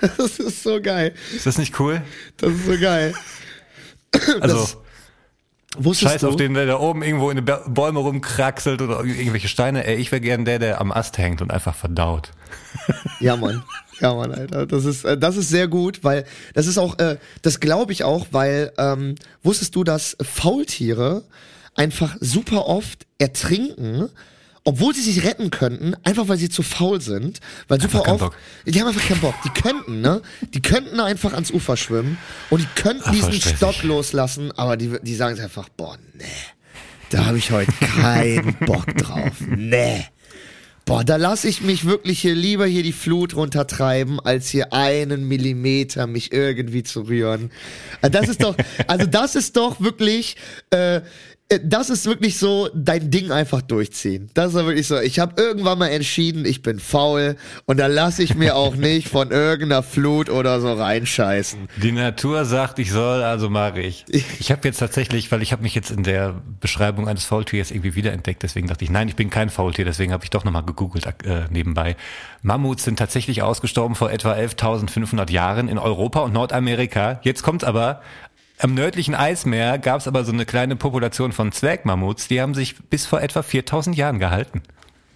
[0.16, 1.14] Das ist so geil.
[1.34, 2.02] Ist das nicht cool?
[2.38, 3.14] Das ist so geil.
[4.40, 4.82] Also,
[5.78, 6.28] Wusstest scheiß du?
[6.28, 9.84] auf den, der da oben irgendwo in den Bäume rumkraxelt oder irgendwelche Steine.
[9.86, 12.30] Ey, ich wäre gern der, der am Ast hängt und einfach verdaut.
[13.20, 13.62] Ja, Mann.
[14.00, 14.66] Ja, Mann, Alter.
[14.66, 18.04] Das ist, äh, das ist sehr gut, weil das ist auch, äh, das glaube ich
[18.04, 21.24] auch, weil ähm, wusstest du, dass Faultiere
[21.74, 24.10] einfach super oft ertrinken,
[24.66, 27.38] obwohl sie sich retten könnten, einfach weil sie zu faul sind,
[27.68, 28.32] weil super oft,
[28.66, 29.34] die haben einfach keinen Bock.
[29.44, 30.20] Die könnten, ne?
[30.54, 32.18] Die könnten einfach ans Ufer schwimmen
[32.50, 33.56] und die könnten Ach, diesen stressig.
[33.56, 36.24] Stock loslassen, aber die, die sagen sich einfach, boah, nee,
[37.10, 40.04] da habe ich heute keinen Bock drauf, nee.
[40.84, 45.26] Boah, da lasse ich mich wirklich hier lieber hier die Flut runtertreiben, als hier einen
[45.26, 47.50] Millimeter mich irgendwie zu rühren.
[48.02, 48.56] Äh, Das ist doch,
[48.86, 50.36] also das ist doch wirklich,
[50.70, 51.00] äh,
[51.62, 54.30] das ist wirklich so dein Ding einfach durchziehen.
[54.34, 54.98] Das ist wirklich so.
[54.98, 57.36] Ich habe irgendwann mal entschieden, ich bin faul
[57.66, 61.68] und da lasse ich mir auch nicht von irgendeiner Flut oder so reinscheißen.
[61.76, 64.04] Die Natur sagt, ich soll, also mache ich.
[64.08, 67.94] Ich habe jetzt tatsächlich, weil ich habe mich jetzt in der Beschreibung eines Faultiers irgendwie
[67.94, 71.06] wiederentdeckt, deswegen dachte ich, nein, ich bin kein Faultier, deswegen habe ich doch nochmal gegoogelt
[71.24, 71.96] äh, nebenbei.
[72.42, 77.20] Mammuts sind tatsächlich ausgestorben vor etwa 11.500 Jahren in Europa und Nordamerika.
[77.22, 78.02] Jetzt kommt aber,
[78.58, 82.76] am nördlichen Eismeer gab es aber so eine kleine Population von Zwergmammuts, die haben sich
[82.90, 84.62] bis vor etwa 4.000 Jahren gehalten.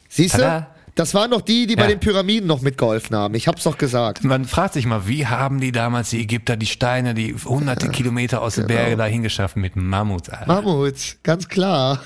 [0.08, 0.66] Siehst du?
[0.96, 1.88] Das waren doch die, die bei Ja.
[1.88, 3.34] den Pyramiden noch mitgeholfen haben.
[3.34, 4.24] Ich hab's doch gesagt.
[4.24, 8.42] Man fragt sich mal, wie haben die damals die Ägypter die Steine, die hunderte Kilometer
[8.42, 10.28] aus den Bergen dahin geschaffen mit Mammuts?
[10.28, 10.46] Alter.
[10.52, 12.00] Mammuts, ganz klar.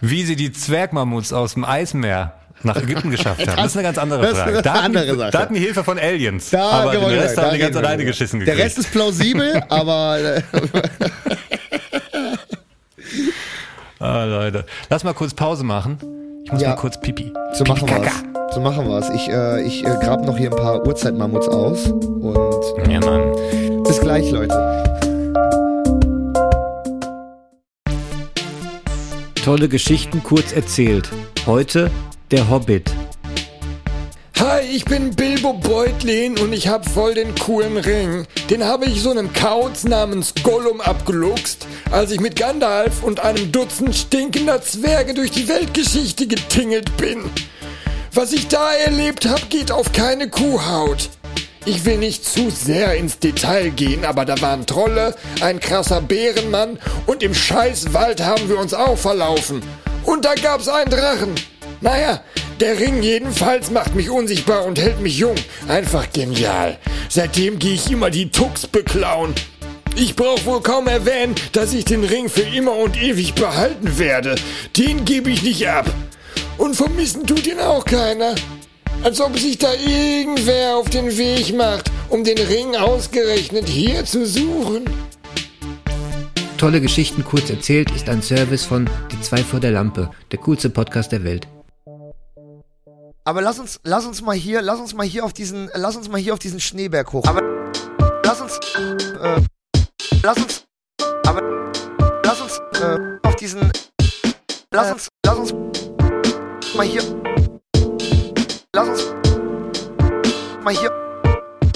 [0.00, 3.98] Wie sie die Zwergmammuts aus dem Eismeer nach Ägypten geschafft haben, das ist eine ganz
[3.98, 4.52] andere Das ist Frage.
[4.52, 5.30] eine Da hatten, andere Sache.
[5.32, 6.50] da hatten die Hilfe von Aliens.
[6.50, 8.64] Da aber kann den Rest haben die ganz wir alleine geschissen Der gekriegt.
[8.66, 10.42] Rest ist plausibel, aber äh,
[13.98, 14.64] Ah, Leute.
[14.88, 15.98] Lass mal kurz Pause machen.
[16.44, 16.70] Ich muss Ja.
[16.70, 17.32] mal kurz pipi.
[17.52, 18.12] so machen Pipi, wir's.
[18.54, 19.10] So machen wir's.
[19.14, 23.82] Ich, äh, ich äh, grab noch hier ein paar Urzeitmammuts aus und Ja, Mann.
[23.84, 24.54] bis gleich, Leute.
[29.44, 31.08] Tolle Geschichten kurz erzählt.
[31.46, 31.90] Heute
[32.30, 32.90] der Hobbit.
[34.38, 38.26] Hi, ich bin Bilbo Beutlin und ich hab voll den coolen Ring.
[38.48, 43.52] Den habe ich so einem Kauz namens Gollum abgeluchst, als ich mit Gandalf und einem
[43.52, 47.28] Dutzend stinkender Zwerge durch die Weltgeschichte getingelt bin.
[48.14, 51.10] Was ich da erlebt hab, geht auf keine Kuhhaut.
[51.66, 56.78] Ich will nicht zu sehr ins Detail gehen, aber da waren Trolle, ein krasser Bärenmann
[57.06, 59.62] und im Scheißwald haben wir uns auch verlaufen.
[60.04, 61.34] Und da gab's einen Drachen.
[61.80, 62.22] Naja,
[62.60, 65.36] der Ring jedenfalls macht mich unsichtbar und hält mich jung.
[65.66, 66.78] Einfach genial.
[67.08, 69.34] Seitdem gehe ich immer die Tux beklauen.
[69.96, 74.34] Ich brauche wohl kaum erwähnen, dass ich den Ring für immer und ewig behalten werde.
[74.76, 75.86] Den gebe ich nicht ab.
[76.58, 78.34] Und vermissen tut ihn auch keiner.
[79.02, 84.26] Als ob sich da irgendwer auf den Weg macht, um den Ring ausgerechnet hier zu
[84.26, 84.84] suchen.
[86.58, 90.68] Tolle Geschichten kurz erzählt ist ein Service von Die zwei vor der Lampe, der coolste
[90.68, 91.48] Podcast der Welt.
[93.24, 96.08] Aber lass uns, lass uns mal hier, lass uns mal hier auf diesen, lass uns
[96.08, 97.24] mal hier auf diesen Schneeberg hoch.
[97.26, 97.42] Aber
[98.24, 99.42] lass uns, äh,
[100.22, 100.64] lass uns,
[101.26, 101.70] aber
[102.24, 103.70] lass uns äh, auf diesen,
[104.72, 105.54] lass uns, lass uns
[106.74, 107.02] mal hier,
[108.74, 109.06] lass uns
[110.62, 110.90] mal hier,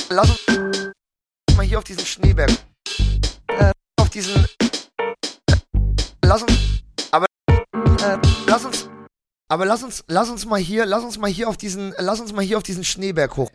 [0.09, 2.51] lass uns mal hier auf diesen Schneeberg,
[3.49, 3.71] äh,
[4.01, 4.47] auf diesen,
[4.97, 5.57] äh,
[6.25, 6.53] lass uns,
[7.11, 7.27] aber
[8.03, 8.84] äh, lass uns
[9.49, 12.33] aber lass uns, lass uns mal hier, lass uns mal hier auf diesen, lass uns
[12.33, 13.51] mal hier auf diesen Schneeberg hoch.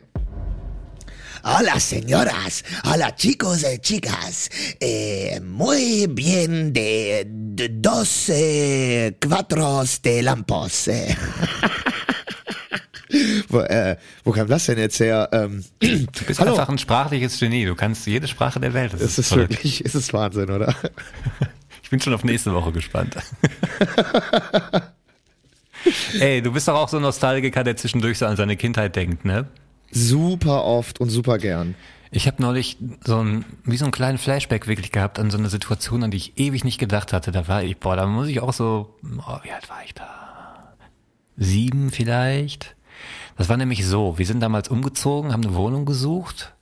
[1.43, 2.63] Hola, señoras.
[2.83, 4.49] Hola, chicos y chicas.
[4.81, 10.87] Eh, muy bien de, de dos eh, cuatros de lampos.
[10.89, 11.15] Eh.
[13.47, 15.27] Wo, äh, wo kam das denn jetzt her?
[15.31, 16.51] Ähm, Du bist Hallo.
[16.51, 17.65] einfach ein sprachliches Genie.
[17.65, 18.93] Du kannst jede Sprache der Welt.
[18.93, 19.39] Das es ist toll.
[19.49, 20.75] wirklich, es ist Wahnsinn, oder?
[21.81, 23.15] Ich bin schon auf nächste Woche gespannt.
[26.19, 29.25] Ey, du bist doch auch so ein Nostalgiker, der zwischendurch so an seine Kindheit denkt,
[29.25, 29.47] ne?
[29.91, 31.75] Super oft und super gern.
[32.11, 35.49] Ich habe neulich so ein, wie so einen kleinen Flashback wirklich gehabt an so eine
[35.49, 37.31] Situation, an die ich ewig nicht gedacht hatte.
[37.31, 40.73] Da war ich, boah, da muss ich auch so, oh, wie alt war ich da?
[41.37, 42.75] Sieben vielleicht?
[43.37, 46.53] Das war nämlich so, wir sind damals umgezogen, haben eine Wohnung gesucht.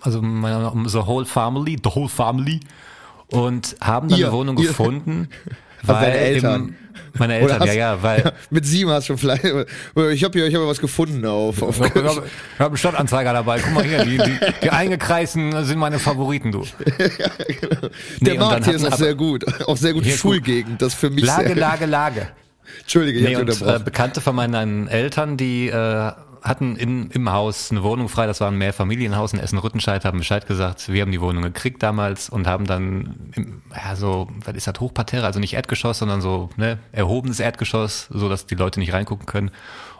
[0.00, 2.60] Also meine, the whole family, the whole family.
[3.28, 4.68] Und haben dann Ihr, eine Wohnung ihr.
[4.68, 5.28] gefunden.
[5.86, 6.68] Aber deine Eltern.
[6.68, 6.74] Im,
[7.18, 10.54] meine Eltern, hast- ja, ja, weil Mit sieben hast du vielleicht, ich habe hier, ich
[10.54, 12.22] habe was gefunden auf, auf Ich habe
[12.58, 13.60] hab, einen Stadtanzeiger dabei.
[13.60, 16.64] Guck mal hier, die, die, die eingekreisten sind meine Favoriten, du.
[16.86, 19.44] Der Nee, und Markt hier ist auch sehr gut.
[19.68, 20.32] Auch sehr gute ist gut.
[20.34, 20.80] Schulgegend.
[20.82, 21.56] Das für mich Lage, sehr.
[21.56, 22.28] Lage, Lage.
[22.80, 23.84] Entschuldige, ich Nee, hab dich und äh, unterbrochen.
[23.84, 26.12] Bekannte von meinen Eltern, die äh,
[26.42, 30.46] hatten in, im Haus eine Wohnung frei, das war ein Mehrfamilienhaus in Essen-Rüttenscheid, haben Bescheid
[30.46, 34.66] gesagt, wir haben die Wohnung gekriegt damals und haben dann, im, ja so, was ist
[34.66, 38.92] das, Hochparterre, also nicht Erdgeschoss, sondern so ne, erhobenes Erdgeschoss, so dass die Leute nicht
[38.92, 39.50] reingucken können.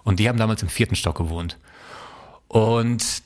[0.03, 1.59] Und die haben damals im vierten Stock gewohnt.
[2.49, 3.23] Und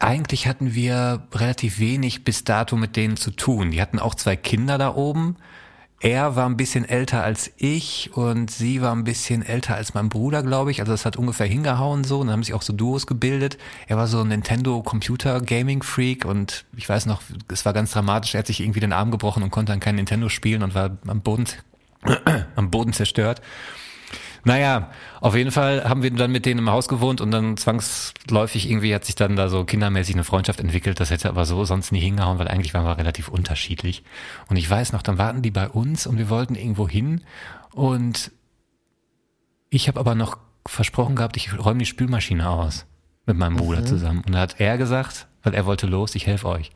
[0.00, 3.70] eigentlich hatten wir relativ wenig bis dato mit denen zu tun.
[3.70, 5.36] Die hatten auch zwei Kinder da oben.
[6.04, 10.10] Er war ein bisschen älter als ich und sie war ein bisschen älter als mein
[10.10, 10.80] Bruder, glaube ich.
[10.80, 12.20] Also das hat ungefähr hingehauen so.
[12.20, 13.56] Und dann haben sich auch so Duos gebildet.
[13.86, 17.92] Er war so ein Nintendo Computer Gaming Freak und ich weiß noch, es war ganz
[17.92, 18.34] dramatisch.
[18.34, 20.90] Er hat sich irgendwie den Arm gebrochen und konnte dann kein Nintendo spielen und war
[21.06, 21.46] am Boden,
[22.54, 23.40] am Boden zerstört.
[24.44, 24.90] Naja,
[25.20, 28.94] auf jeden Fall haben wir dann mit denen im Haus gewohnt und dann zwangsläufig irgendwie
[28.94, 31.00] hat sich dann da so kindermäßig eine Freundschaft entwickelt.
[31.00, 34.04] Das hätte aber so sonst nie hingehauen, weil eigentlich waren wir relativ unterschiedlich.
[34.48, 37.22] Und ich weiß noch, dann warten die bei uns und wir wollten irgendwo hin
[37.72, 38.30] und
[39.70, 42.86] ich habe aber noch versprochen gehabt, ich räume die Spülmaschine aus
[43.26, 44.22] mit meinem Bruder zusammen.
[44.26, 46.70] Und da hat er gesagt, weil er wollte los, ich helfe euch.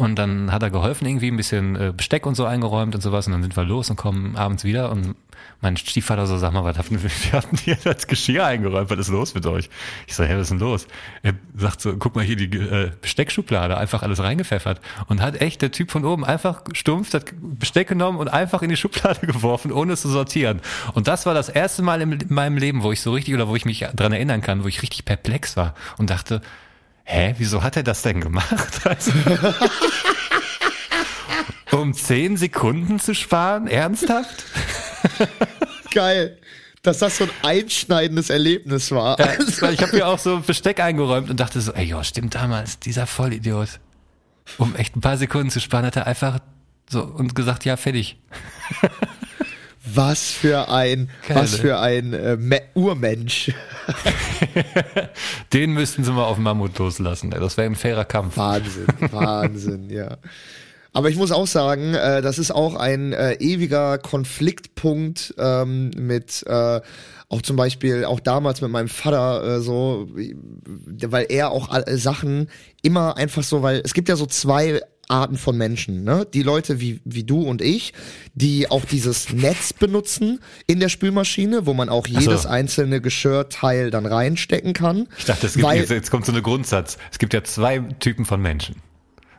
[0.00, 3.26] Und dann hat er geholfen, irgendwie ein bisschen äh, Besteck und so eingeräumt und sowas.
[3.26, 4.90] Und dann sind wir los und kommen abends wieder.
[4.90, 5.14] Und
[5.60, 8.98] mein Stiefvater so, sag mal, was habt ihr, wir hatten hier das Geschirr eingeräumt, was
[8.98, 9.68] ist los mit euch?
[10.06, 10.86] Ich so, hä, was ist denn los?
[11.22, 14.80] Er sagt so, guck mal hier die äh, Besteckschublade, einfach alles reingepfeffert.
[15.08, 18.70] Und hat echt der Typ von oben einfach stumpf das Besteck genommen und einfach in
[18.70, 20.62] die Schublade geworfen, ohne es zu sortieren.
[20.94, 23.56] Und das war das erste Mal in meinem Leben, wo ich so richtig, oder wo
[23.56, 26.40] ich mich dran erinnern kann, wo ich richtig perplex war und dachte,
[27.10, 28.80] hä, wieso hat er das denn gemacht?
[28.84, 29.12] Also,
[31.72, 33.66] um zehn Sekunden zu sparen?
[33.68, 34.44] Ernsthaft?
[35.92, 36.38] Geil.
[36.82, 39.18] Dass das so ein einschneidendes Erlebnis war.
[39.20, 39.28] Ja,
[39.60, 42.80] weil ich habe mir auch so Besteck eingeräumt und dachte so, ey, ja, stimmt damals,
[42.80, 43.80] dieser Vollidiot.
[44.58, 46.40] Um echt ein paar Sekunden zu sparen, hat er einfach
[46.88, 48.18] so und gesagt, ja, fertig.
[49.94, 53.50] Was für ein, Geil, was für ein äh, Me Urmensch.
[55.52, 57.30] Den müssten sie mal auf Mammut loslassen.
[57.30, 58.36] Das wäre ein fairer Kampf.
[58.36, 60.18] Wahnsinn, Wahnsinn, ja.
[60.92, 66.44] Aber ich muss auch sagen, äh, das ist auch ein äh, ewiger Konfliktpunkt ähm, mit
[66.46, 66.80] äh,
[67.28, 72.48] auch zum Beispiel auch damals mit meinem Vater äh, so, weil er auch all- Sachen
[72.82, 74.80] immer einfach so, weil es gibt ja so zwei
[75.10, 76.26] Arten von Menschen, ne?
[76.32, 77.92] Die Leute wie, wie du und ich,
[78.34, 82.18] die auch dieses Netz benutzen in der Spülmaschine, wo man auch so.
[82.18, 85.08] jedes einzelne Geschirrteil dann reinstecken kann.
[85.18, 86.98] Ich dachte, es gibt weil, jetzt, jetzt kommt so eine Grundsatz.
[87.10, 88.76] Es gibt ja zwei Typen von Menschen.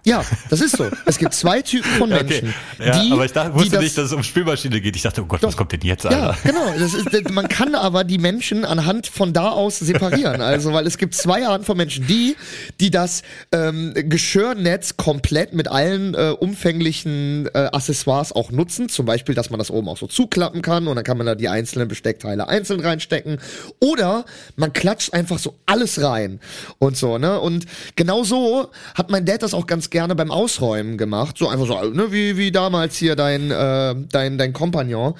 [0.04, 0.90] Ja, das ist so.
[1.06, 2.54] Es gibt zwei Typen von Menschen.
[2.80, 2.88] Okay.
[2.88, 4.96] Ja, die, aber ich dachte, wusste das, nicht, dass es um Spülmaschine geht.
[4.96, 6.38] Ich dachte, oh Gott, was kommt denn jetzt, Ja, Alter?
[6.44, 6.74] genau.
[6.78, 10.42] Das ist, man kann aber die Menschen anhand von da aus separieren.
[10.52, 12.08] Also, weil es gibt zwei Arten von Menschen.
[12.08, 12.36] Die,
[12.80, 13.22] die das
[13.52, 18.90] ähm, Geschirrnetz komplett mit allen äh, umfänglichen äh, Accessoires auch nutzen.
[18.90, 21.36] Zum Beispiel, dass man das oben auch so zuklappen kann und dann kann man da
[21.36, 23.40] die einzelnen Besteckteile einzeln reinstecken.
[23.80, 24.26] Oder
[24.56, 26.40] man klatscht einfach so alles rein
[26.80, 27.40] und so, ne?
[27.40, 31.38] Und genau so hat mein Dad das auch ganz gerne beim Ausräumen gemacht.
[31.38, 35.16] So einfach so, ne, wie, wie damals hier dein, äh, dein, dein Kompagnon.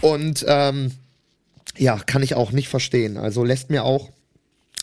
[0.00, 0.92] Und ähm,
[1.76, 3.16] ja, kann ich auch nicht verstehen.
[3.16, 4.10] Also lässt mir auch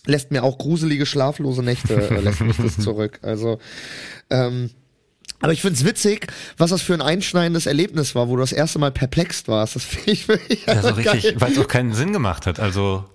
[0.05, 3.19] lässt mir auch gruselige schlaflose Nächte äh, lässt mich das zurück.
[3.21, 3.59] Also
[4.29, 4.71] ähm,
[5.41, 6.27] aber ich find's witzig,
[6.57, 9.75] was das für ein einschneidendes Erlebnis war, wo du das erste Mal perplext warst.
[9.75, 12.59] Das finde ich wirklich Ja, so richtig, weil es auch keinen Sinn gemacht hat.
[12.59, 13.05] Also,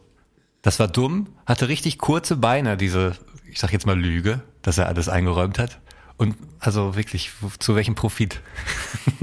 [0.62, 3.12] das war dumm, hatte richtig kurze Beine, diese,
[3.48, 5.78] ich sag jetzt mal Lüge, dass er alles eingeräumt hat.
[6.16, 8.40] Und also wirklich, zu welchem Profit?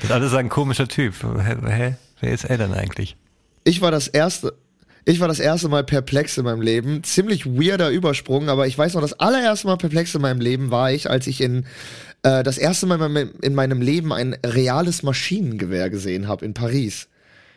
[0.00, 1.14] das alles ein komischer Typ.
[1.22, 1.96] Hä?
[2.20, 3.16] Wer ist er denn eigentlich?
[3.64, 4.54] Ich war das erste,
[5.04, 7.04] ich war das erste Mal perplex in meinem Leben.
[7.04, 10.90] Ziemlich weirder Übersprung, aber ich weiß noch, das allererste Mal perplex in meinem Leben war
[10.90, 11.66] ich, als ich in
[12.22, 17.09] äh, das erste Mal in meinem Leben ein reales Maschinengewehr gesehen habe in Paris.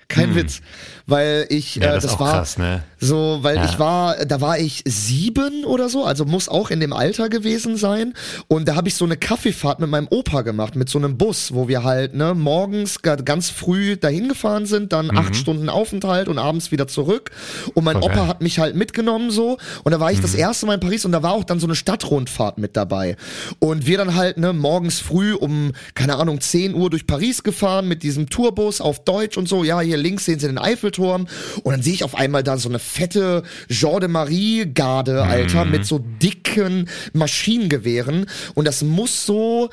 [0.07, 0.61] Kein Witz,
[1.05, 1.81] weil ich Hm.
[1.83, 2.83] Ja, äh, das das, ist auch war krass, ne?
[2.99, 3.65] so, weil Ja.
[3.65, 7.77] ich war, da war ich sieben oder so, also muss auch in dem Alter gewesen
[7.77, 8.13] sein.
[8.47, 11.53] Und da habe ich so eine Kaffeefahrt mit meinem Opa gemacht, mit so einem Bus,
[11.53, 16.27] wo wir halt ne morgens ga- ganz früh dahin gefahren sind, dann acht Stunden Aufenthalt
[16.27, 17.31] und abends wieder zurück.
[17.73, 18.01] Und mein Mhm.
[18.01, 18.27] Voll Opa geil.
[18.27, 19.57] hat mich halt mitgenommen so.
[19.83, 21.67] Und da war ich das erste Mal in Paris und da war auch dann so
[21.67, 23.15] eine Stadtrundfahrt mit dabei.
[23.59, 27.87] Und wir dann halt ne morgens früh um keine Ahnung 10 Uhr durch Paris gefahren
[27.87, 29.63] mit diesem Tourbus auf Deutsch und so.
[29.63, 31.27] Ja, hier links sehen Sie den Eiffelturm
[31.63, 35.65] und dann sehe ich auf einmal da so eine fette Jean de Marie Garde, Alter,
[35.65, 39.69] mit so dicken Maschinengewehren und das muss so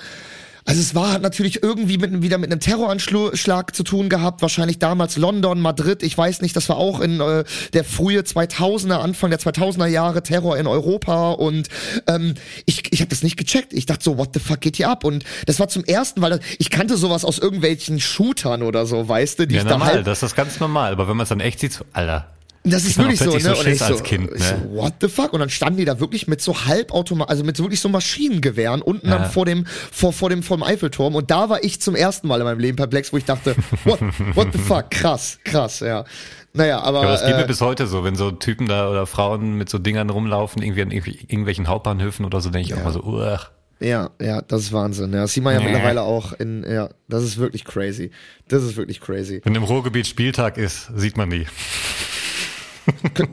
[0.71, 4.79] also es war hat natürlich irgendwie mit, wieder mit einem Terroranschlag zu tun gehabt, wahrscheinlich
[4.79, 7.43] damals London, Madrid, ich weiß nicht, das war auch in äh,
[7.73, 11.69] der frühe 2000er, Anfang der 2000er Jahre Terror in Europa und
[12.07, 12.35] ähm,
[12.67, 13.73] ich, ich habe das nicht gecheckt.
[13.73, 15.03] Ich dachte so, what the fuck geht hier ab?
[15.03, 19.09] Und das war zum ersten, weil das, ich kannte sowas aus irgendwelchen Shootern oder so,
[19.09, 20.93] weißt du, die Ja, normal, halt das ist ganz normal.
[20.93, 22.29] Aber wenn man es dann echt sieht, so, Alter.
[22.63, 23.41] Das ist wirklich so, ne?
[23.41, 24.69] so und ich so, als Kind, ich so, ne?
[24.73, 25.33] what the fuck?
[25.33, 28.83] Und dann standen die da wirklich mit so Halbautomat, also mit so wirklich so Maschinengewehren
[28.83, 29.19] unten Ja.
[29.19, 31.15] dann vor dem, vor, vor dem, vor dem Eiffelturm.
[31.15, 34.01] Und da war ich zum ersten Mal in meinem Leben perplex, wo ich dachte, what,
[34.35, 34.91] what the fuck?
[34.91, 36.05] Krass, krass, ja.
[36.53, 39.07] Naja, aber, Aber das geht mir äh, bis heute so, wenn so Typen da oder
[39.07, 42.93] Frauen mit so Dingern rumlaufen, irgendwie an irgendwelchen Hauptbahnhöfen oder so, denke ich auch mal
[42.93, 43.41] so, uah.
[43.79, 45.13] ja, ja, das ist Wahnsinn.
[45.15, 45.67] Ja, das sieht man ja Nee.
[45.67, 48.11] mittlerweile auch in, ja, das ist wirklich crazy.
[48.49, 49.41] Das ist wirklich crazy.
[49.45, 51.47] Wenn im Ruhrgebiet Spieltag ist, sieht man die.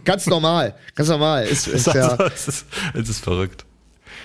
[0.03, 1.45] Ganz normal, ganz normal.
[1.45, 3.65] Ist, ist ja, Also, es, ist, es ist verrückt.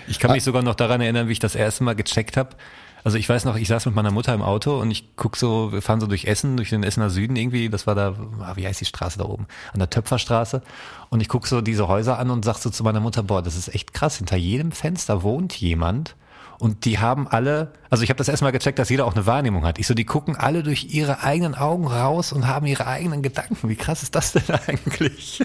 [0.08, 2.56] Ich kann mich sogar noch daran erinnern, wie ich das erste Mal gecheckt habe.
[3.04, 5.72] Also ich weiß noch, ich saß mit meiner Mutter im Auto und ich guck so,
[5.72, 8.66] wir fahren so durch Essen, durch den Essener Süden irgendwie, das war da, ah, wie
[8.66, 9.46] heißt die Straße da oben?
[9.72, 10.62] An der Töpferstraße.
[11.10, 13.56] Und ich guck so diese Häuser an und sag so zu meiner Mutter, boah, das
[13.56, 16.14] ist echt krass, hinter jedem Fenster wohnt jemand.
[16.62, 19.64] Und die haben alle, also ich habe das erstmal gecheckt, dass jeder auch eine Wahrnehmung
[19.64, 19.80] hat.
[19.80, 23.68] Ich so, die gucken alle durch ihre eigenen Augen raus und haben ihre eigenen Gedanken.
[23.68, 25.40] Wie krass ist das denn eigentlich?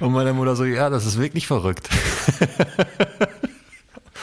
[0.00, 1.88] Und meine Mutter so, ja, das ist wirklich verrückt.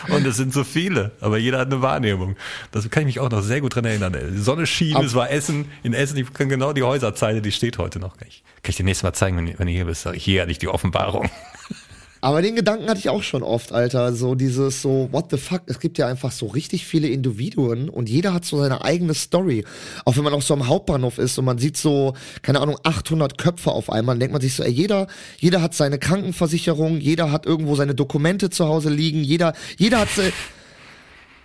[0.10, 2.36] Und es sind so viele, aber jeder hat eine Wahrnehmung.
[2.72, 4.14] Das kann ich mich auch noch sehr gut dran erinnern.
[4.36, 5.72] Die Sonne schien, es war Essen.
[5.82, 8.18] In Essen, ich kann genau die Häuserzeile, die steht heute noch.
[8.18, 10.06] Kann ich, kann ich dir nächstes Mal zeigen, wenn, wenn du hier bist.
[10.16, 11.30] Hier hatte ich die Offenbarung.
[12.24, 14.14] Aber den Gedanken hatte ich auch schon oft, Alter.
[14.14, 15.64] So dieses so, what the fuck?
[15.66, 19.66] Es gibt ja einfach so richtig viele Individuen und jeder hat so seine eigene Story.
[20.06, 23.38] Auch wenn man auch so am Hauptbahnhof ist und man sieht so, keine Ahnung, 800
[23.38, 25.08] Köpfe auf einmal, dann denkt man sich so, ey, jeder,
[25.38, 30.10] jeder hat seine Krankenversicherung, jeder hat irgendwo seine Dokumente zu Hause liegen, jeder, jeder hat,
[30.10, 30.32] se-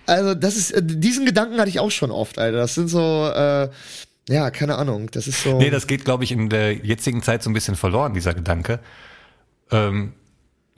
[0.07, 2.59] also das ist, äh, diesen Gedanken hatte ich auch schon oft, Alter.
[2.59, 3.69] Das sind so, äh,
[4.29, 5.59] ja, keine Ahnung, das ist so.
[5.59, 8.79] Nee, das geht, glaube ich, in der jetzigen Zeit so ein bisschen verloren, dieser Gedanke.
[9.73, 10.13] Ähm,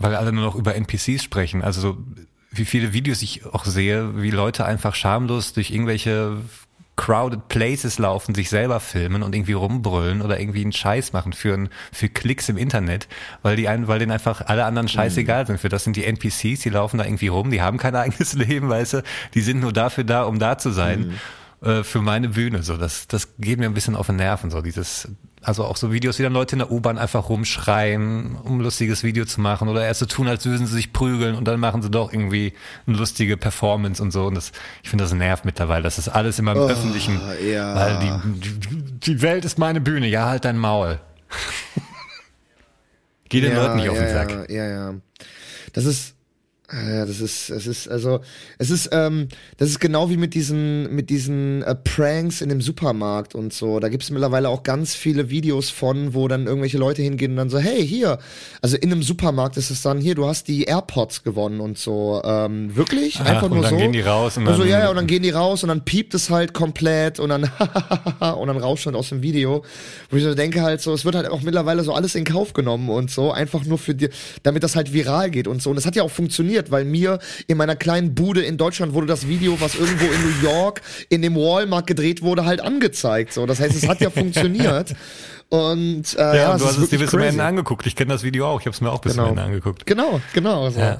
[0.01, 1.63] weil alle nur noch über NPCs sprechen.
[1.63, 1.99] Also so,
[2.51, 6.39] wie viele Videos ich auch sehe, wie Leute einfach schamlos durch irgendwelche
[6.97, 11.55] crowded places laufen, sich selber filmen und irgendwie rumbrüllen oder irgendwie einen Scheiß machen für,
[11.55, 13.09] ein, für Klicks im Internet,
[13.41, 15.61] weil die einen, weil denen einfach alle anderen scheißegal sind.
[15.61, 18.69] Für das sind die NPCs, die laufen da irgendwie rum, die haben kein eigenes Leben,
[18.69, 21.19] weißt du, die sind nur dafür da, um da zu sein.
[21.63, 22.63] Äh, für meine Bühne.
[22.63, 24.51] So, das, das geht mir ein bisschen auf den Nerven.
[24.51, 25.09] So dieses,
[25.43, 29.03] also auch so Videos, wie dann Leute in der U-Bahn einfach rumschreien, um ein lustiges
[29.03, 31.81] Video zu machen oder erst so tun, als würden sie sich prügeln und dann machen
[31.83, 32.53] sie doch irgendwie
[32.87, 34.27] eine lustige Performance und so.
[34.27, 35.83] Und das, ich finde, das nervt mittlerweile.
[35.83, 37.21] Das ist alles immer im Öffentlichen.
[37.51, 37.75] ja.
[37.75, 38.51] Weil die,
[39.01, 40.09] die, Welt ist meine Bühne.
[40.09, 41.01] Ja, halt dein Maul.
[43.31, 44.51] Geh den Leuten nicht auf den ja, Sack.
[44.51, 44.95] Ja, ja, ja.
[45.73, 46.15] Das ist,
[46.73, 48.21] Ja, das ist, es ist, also,
[48.59, 52.61] es ist, ähm, das ist genau wie mit diesen, mit diesen äh, Pranks in dem
[52.61, 53.81] Supermarkt und so.
[53.81, 57.37] Da gibt es mittlerweile auch ganz viele Videos von, wo dann irgendwelche Leute hingehen und
[57.39, 58.19] dann so, hey, hier,
[58.63, 62.23] also in einem Supermarkt ist es dann, hier, du hast die AirPods gewonnen und so.
[62.25, 63.19] Ähm, wirklich?
[63.21, 63.77] Ach, Einfach und nur dann so.
[63.77, 65.69] gehen die raus und und so, dann- ja, ja, und dann gehen die raus und
[65.71, 67.43] dann piept es halt komplett und dann,
[68.21, 69.65] und dann rauscht halt aus dem Video.
[70.09, 72.53] Wo ich so denke halt so, es wird halt auch mittlerweile so alles in Kauf
[72.53, 74.09] genommen und so, einfach nur für die,
[74.45, 75.71] damit das halt viral geht und so.
[75.71, 79.07] Und es hat ja auch funktioniert, weil mir in meiner kleinen Bude in Deutschland wurde
[79.07, 83.33] das Video, was irgendwo in New York in dem Walmart gedreht wurde, halt angezeigt.
[83.33, 84.95] So, das heißt, es hat ja funktioniert.
[85.49, 87.21] Und äh, ja, Ja, es du hast es dir bis zum.
[87.21, 87.87] Ende angeguckt.
[87.87, 88.61] Ich kenne das Video auch.
[88.61, 89.25] Ich habe es mir auch bis Genau.
[89.25, 89.87] zum Ende angeguckt.
[89.87, 90.71] Genau, genau.
[90.71, 90.81] So.
[90.81, 90.99] Ja.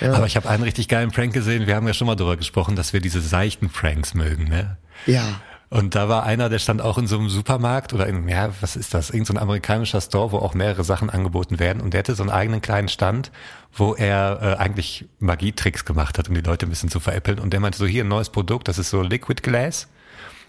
[0.00, 1.66] Aber ich habe einen richtig geilen Prank gesehen.
[1.66, 4.44] Wir haben ja schon mal darüber gesprochen, dass wir diese seichten Pranks mögen.
[4.44, 4.76] Ne?
[5.06, 5.40] ja.
[5.72, 8.74] Und da war einer, der stand auch in so einem Supermarkt oder in, ja, was
[8.74, 9.10] ist das?
[9.10, 11.80] Irgend so ein amerikanischer Store, wo auch mehrere Sachen angeboten werden.
[11.80, 13.30] Und der hatte so einen eigenen kleinen Stand,
[13.72, 17.38] wo er äh, eigentlich Magietricks gemacht hat, um die Leute ein bisschen zu veräppeln.
[17.38, 19.86] Und der meinte so, hier ein neues Produkt, das ist so Liquid Glass.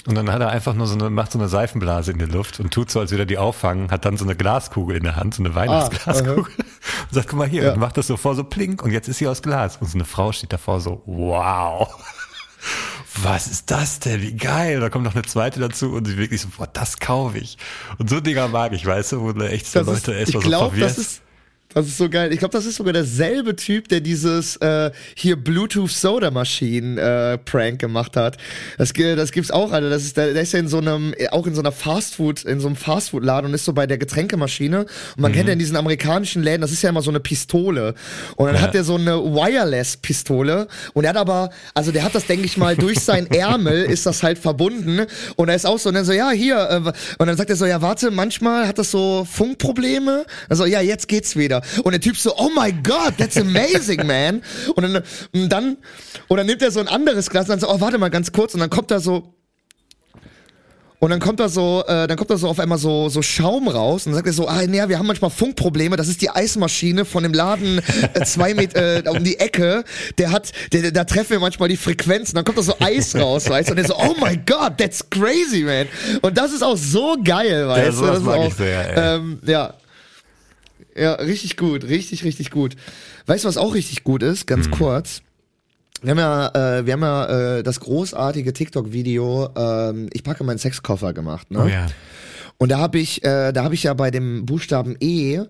[0.07, 2.59] Und dann hat er einfach nur so eine, macht so eine Seifenblase in die Luft
[2.59, 5.17] und tut so, als würde er die auffangen, hat dann so eine Glaskugel in der
[5.17, 6.45] Hand, so eine Weihnachtsglaskugel.
[6.45, 6.55] und
[7.11, 7.74] sagt, guck mal hier, Ja.
[7.74, 9.78] und macht das so vor, so plink, und jetzt ist sie aus Glas.
[9.78, 11.88] Und so eine Frau steht davor so, wow.
[13.16, 14.22] Was ist das denn?
[14.22, 14.80] Wie geil.
[14.80, 17.57] Da kommt noch eine zweite dazu und sie wirklich so, boah, das kaufe ich.
[17.97, 20.20] Und so Dinger mag ich, weißt du, wo du echt so Das ist, Leute ich
[20.20, 20.97] erstmal so glaube, verwirrst.
[20.97, 21.22] das ist,
[21.74, 22.32] das ist so geil.
[22.34, 27.38] Ich glaube, das ist sogar derselbe Typ, der dieses äh, hier Bluetooth Soda Maschinen äh,
[27.38, 28.38] Prank gemacht hat.
[28.78, 29.89] Das, das gibt's auch, Alter.
[29.89, 32.59] Das ist, der, der ist ja in so einem, auch in so einer Fastfood, in
[32.59, 34.80] so einem Fastfood-Laden und ist so bei der Getränkemaschine.
[34.82, 37.95] Und man kennt ja in diesen amerikanischen Läden, das ist ja immer so eine Pistole.
[38.36, 38.61] Und dann Ja.
[38.61, 40.67] hat der so eine Wireless-Pistole.
[40.93, 44.05] Und er hat aber, also der hat das, denke ich mal, durch sein Ärmel ist
[44.05, 45.05] das halt verbunden.
[45.36, 46.57] Und er ist auch so, und dann so, ja, hier.
[46.69, 50.26] Äh, und dann sagt er so, ja, warte, manchmal hat das so Funkprobleme.
[50.49, 51.61] Also, ja, jetzt geht's wieder.
[51.84, 54.41] Und der Typ so, oh my God, that's amazing, man.
[54.76, 55.03] Und dann,
[55.34, 55.78] und dann,
[56.28, 58.32] und dann nimmt er so ein anderes Glas und dann so, oh, warte mal ganz
[58.32, 58.53] kurz.
[58.53, 59.34] Und dann kommt da so,
[61.01, 63.68] und dann kommt da so, äh, dann kommt da so auf einmal so, so Schaum
[63.68, 66.30] raus und dann sagt er so, ah, naja, wir haben manchmal Funkprobleme, das ist die
[66.30, 67.82] Eismaschine von dem Laden
[68.14, 69.84] äh, zwei Meter äh, um die Ecke,
[70.20, 73.16] der hat, der, der, da treffen wir manchmal die Frequenzen, dann kommt da so Eis
[73.16, 75.88] raus, weißt du, und der so, oh my God, that's crazy, man.
[76.22, 79.16] Und das ist auch so geil, weißt du, sowas das ist mag auch, sehr, ey.
[79.16, 79.74] ähm, ja.
[80.95, 82.75] Ja, richtig gut, richtig, richtig gut.
[83.25, 84.45] Weißt du, was auch richtig gut ist?
[84.47, 84.71] Ganz Hm.
[84.73, 85.21] kurz.
[86.01, 90.57] Wir haben ja, äh, wir haben ja äh, das großartige TikTok-Video ähm, Ich packe meinen
[90.57, 91.51] Sexkoffer gemacht.
[91.51, 91.59] Ne?
[91.63, 91.87] oh ja.
[92.57, 95.41] Und da habe ich, äh, da habe ich ja bei dem Buchstaben E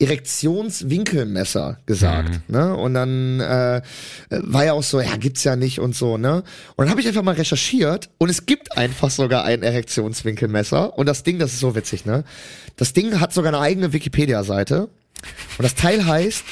[0.00, 2.74] Erektionswinkelmesser gesagt, ne?
[2.76, 3.80] Und dann äh,
[4.28, 6.42] war ja auch so, ja, gibt's ja nicht und so, ne?
[6.74, 11.06] Und dann habe ich einfach mal recherchiert und es gibt einfach sogar ein Erektionswinkelmesser und
[11.06, 12.24] das Ding, das ist so witzig, ne?
[12.76, 14.88] Das Ding hat sogar eine eigene Wikipedia-Seite
[15.58, 16.44] und das Teil heißt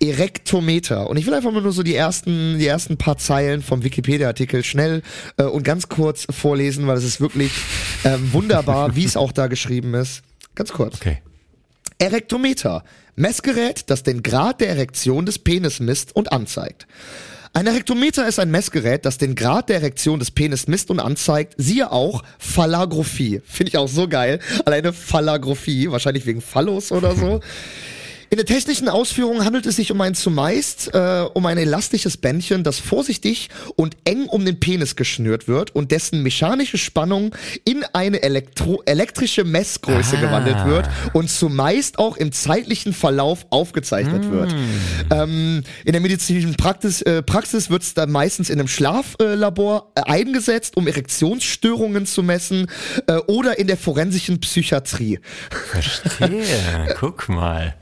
[0.00, 1.08] Erektometer.
[1.08, 4.64] Und ich will einfach mal nur so die ersten, die ersten paar Zeilen vom Wikipedia-Artikel
[4.64, 5.02] schnell
[5.36, 7.52] äh, und ganz kurz vorlesen, weil es ist wirklich
[8.04, 10.22] ähm, wunderbar, wie es auch da geschrieben ist.
[10.54, 10.96] Ganz kurz.
[10.96, 11.18] Okay.
[12.02, 12.82] Erektometer.
[13.14, 16.88] Messgerät, das den Grad der Erektion des Penis misst und anzeigt.
[17.52, 21.54] Ein Erektometer ist ein Messgerät, das den Grad der Erektion des Penis misst und anzeigt.
[21.58, 23.40] Siehe auch Phallagrophie.
[23.44, 24.40] Finde ich auch so geil.
[24.64, 27.38] Alleine Phallagrophie, wahrscheinlich wegen Phallus oder so.
[28.32, 32.64] In der technischen Ausführung handelt es sich um ein zumeist äh, um ein elastisches Bändchen,
[32.64, 37.34] das vorsichtig und eng um den Penis geschnürt wird und dessen mechanische Spannung
[37.66, 44.54] in eine Elektro elektrische Messgröße gewandelt wird und zumeist auch im zeitlichen Verlauf aufgezeichnet wird.
[45.10, 50.10] Ähm, in der medizinischen Praxis, äh, Praxis wird es dann meistens in einem Schlaflabor äh,
[50.10, 52.68] eingesetzt, um Erektionsstörungen zu messen
[53.08, 55.20] äh, oder in der forensischen Psychiatrie.
[55.50, 56.46] Verstehe.
[56.98, 57.74] Guck mal.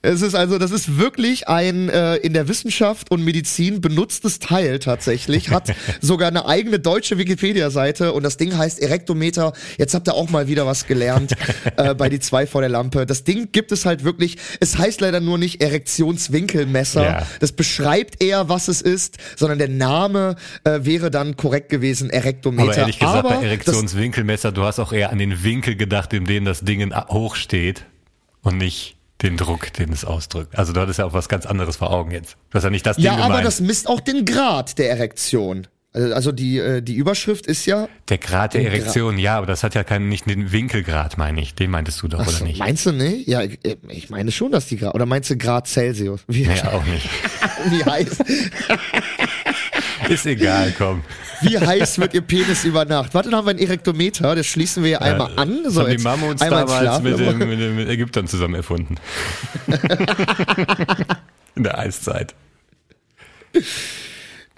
[0.00, 4.78] Es ist also, das ist wirklich ein äh, in der Wissenschaft und Medizin benutztes Teil
[4.78, 5.50] tatsächlich.
[5.50, 9.52] Hat sogar eine eigene deutsche Wikipedia-Seite und das Ding heißt Erektometer.
[9.76, 11.32] Jetzt habt ihr auch mal wieder was gelernt
[11.76, 13.06] äh, bei die zwei vor der Lampe.
[13.06, 14.36] Das Ding gibt es halt wirklich.
[14.60, 17.04] Es heißt leider nur nicht Erektionswinkelmesser.
[17.04, 17.26] Ja.
[17.40, 22.70] Das beschreibt eher, was es ist, sondern der Name äh, wäre dann korrekt gewesen, Erektometer.
[22.70, 26.24] Aber ehrlich gesagt, Aber bei Erektionswinkelmesser, du hast auch eher an den Winkel gedacht, in
[26.24, 27.84] dem das Ding hoch steht
[28.42, 30.56] und nicht den Druck, den es ausdrückt.
[30.56, 32.36] Also du hattest ja auch was ganz anderes vor Augen jetzt.
[32.50, 33.32] Du hast ja nicht das Ding Ja, gemeint.
[33.32, 35.66] aber das misst auch den Grad der Erektion.
[35.92, 37.88] Also also die, äh, die Überschrift ist ja.
[38.10, 41.16] der Grad der den Gra- Erektion, ja, aber das hat ja keinen, nicht den Winkelgrad,
[41.16, 41.54] meine ich.
[41.54, 42.58] Den meintest du doch, oder Achso, nicht?
[42.58, 43.26] Meinst du nicht?
[43.26, 43.58] Ja, ich,
[43.88, 44.94] ich meine schon, dass die Grad.
[44.94, 46.20] Oder meinst du Grad Celsius?
[46.28, 47.08] Wie, Nee, auch nicht.
[47.70, 48.18] wie heiß?
[50.08, 51.02] Ist egal, komm.
[51.42, 53.14] Wie heiß wird ihr Penis über Nacht?
[53.14, 55.62] Warte, dann haben wir ein Erektometer, das schließen wir hier einmal an.
[55.64, 58.96] Das So, haben die einmal ins damals mit, den, mit den Ägyptern zusammen erfunden.
[61.54, 62.34] In der Eiszeit.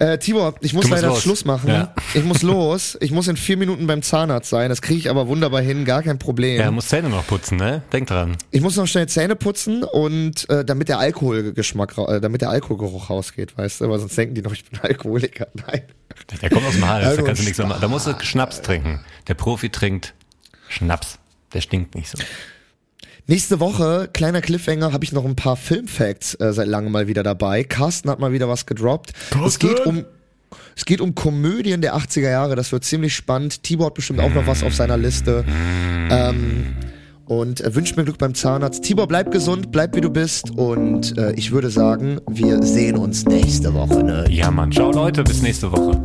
[0.01, 1.21] Äh, Tibor, ich muss leider los.
[1.21, 1.69] Schluss machen.
[1.69, 1.93] Ja.
[2.15, 2.97] Ich muss los.
[3.01, 4.69] Ich muss in vier Minuten beim Zahnarzt sein.
[4.69, 6.59] Das kriege ich aber wunderbar hin, gar kein Problem.
[6.59, 7.83] Ja, muss Zähne noch putzen, ne?
[7.93, 8.35] Denk dran.
[8.49, 13.11] Ich muss noch schnell Zähne putzen und äh, damit der Alkoholgeschmack, äh, damit der Alkoholgeruch
[13.11, 13.89] rausgeht, weißt du?
[13.91, 15.49] Weil sonst denken die noch, ich bin Alkoholiker.
[15.67, 15.83] Nein.
[16.41, 17.81] Der kommt aus dem Hals, Ja, da kannst du nichts mehr machen.
[17.81, 19.01] Da musst du Schnaps trinken.
[19.27, 20.15] Der Profi trinkt
[20.67, 21.19] Schnaps.
[21.53, 22.17] Der stinkt nicht so.
[23.27, 27.23] Nächste Woche, kleiner Cliffhanger, habe ich noch ein paar Filmfacts äh, seit langem mal wieder
[27.23, 27.63] dabei.
[27.63, 29.13] Carsten hat mal wieder was gedroppt.
[29.45, 30.05] Es geht um
[30.75, 33.63] es geht um Komödien der 80er Jahre, das wird ziemlich spannend.
[33.63, 35.45] Tibor hat bestimmt auch noch was auf seiner Liste.
[36.09, 36.75] Ähm,
[37.25, 38.83] und äh, wünscht mir Glück beim Zahnarzt.
[38.83, 40.51] Tibor, bleib gesund, bleib wie du bist.
[40.51, 44.03] Und äh, ich würde sagen, wir sehen uns nächste Woche.
[44.03, 44.25] Ne?
[44.29, 44.71] Ja, Mann.
[44.71, 45.23] Ciao, Leute.
[45.23, 46.01] Bis nächste Woche.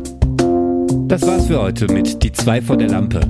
[1.07, 3.21] Das war's für heute mit Die zwei vor der Lampe.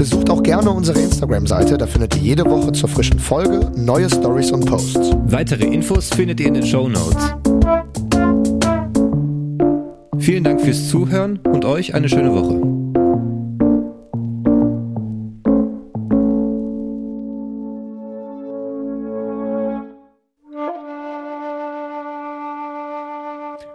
[0.00, 4.50] Besucht auch gerne unsere Instagram-Seite, da findet ihr jede Woche zur frischen Folge neue Stories
[4.50, 5.10] und Posts.
[5.26, 7.34] Weitere Infos findet ihr in den Show Notes.
[10.18, 12.54] Vielen Dank fürs Zuhören und euch eine schöne Woche.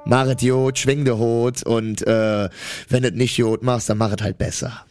[0.06, 2.50] Machet Jod, schwing de Hut und äh,
[2.90, 4.86] wenn es nicht Jod machst, dann machet halt besser.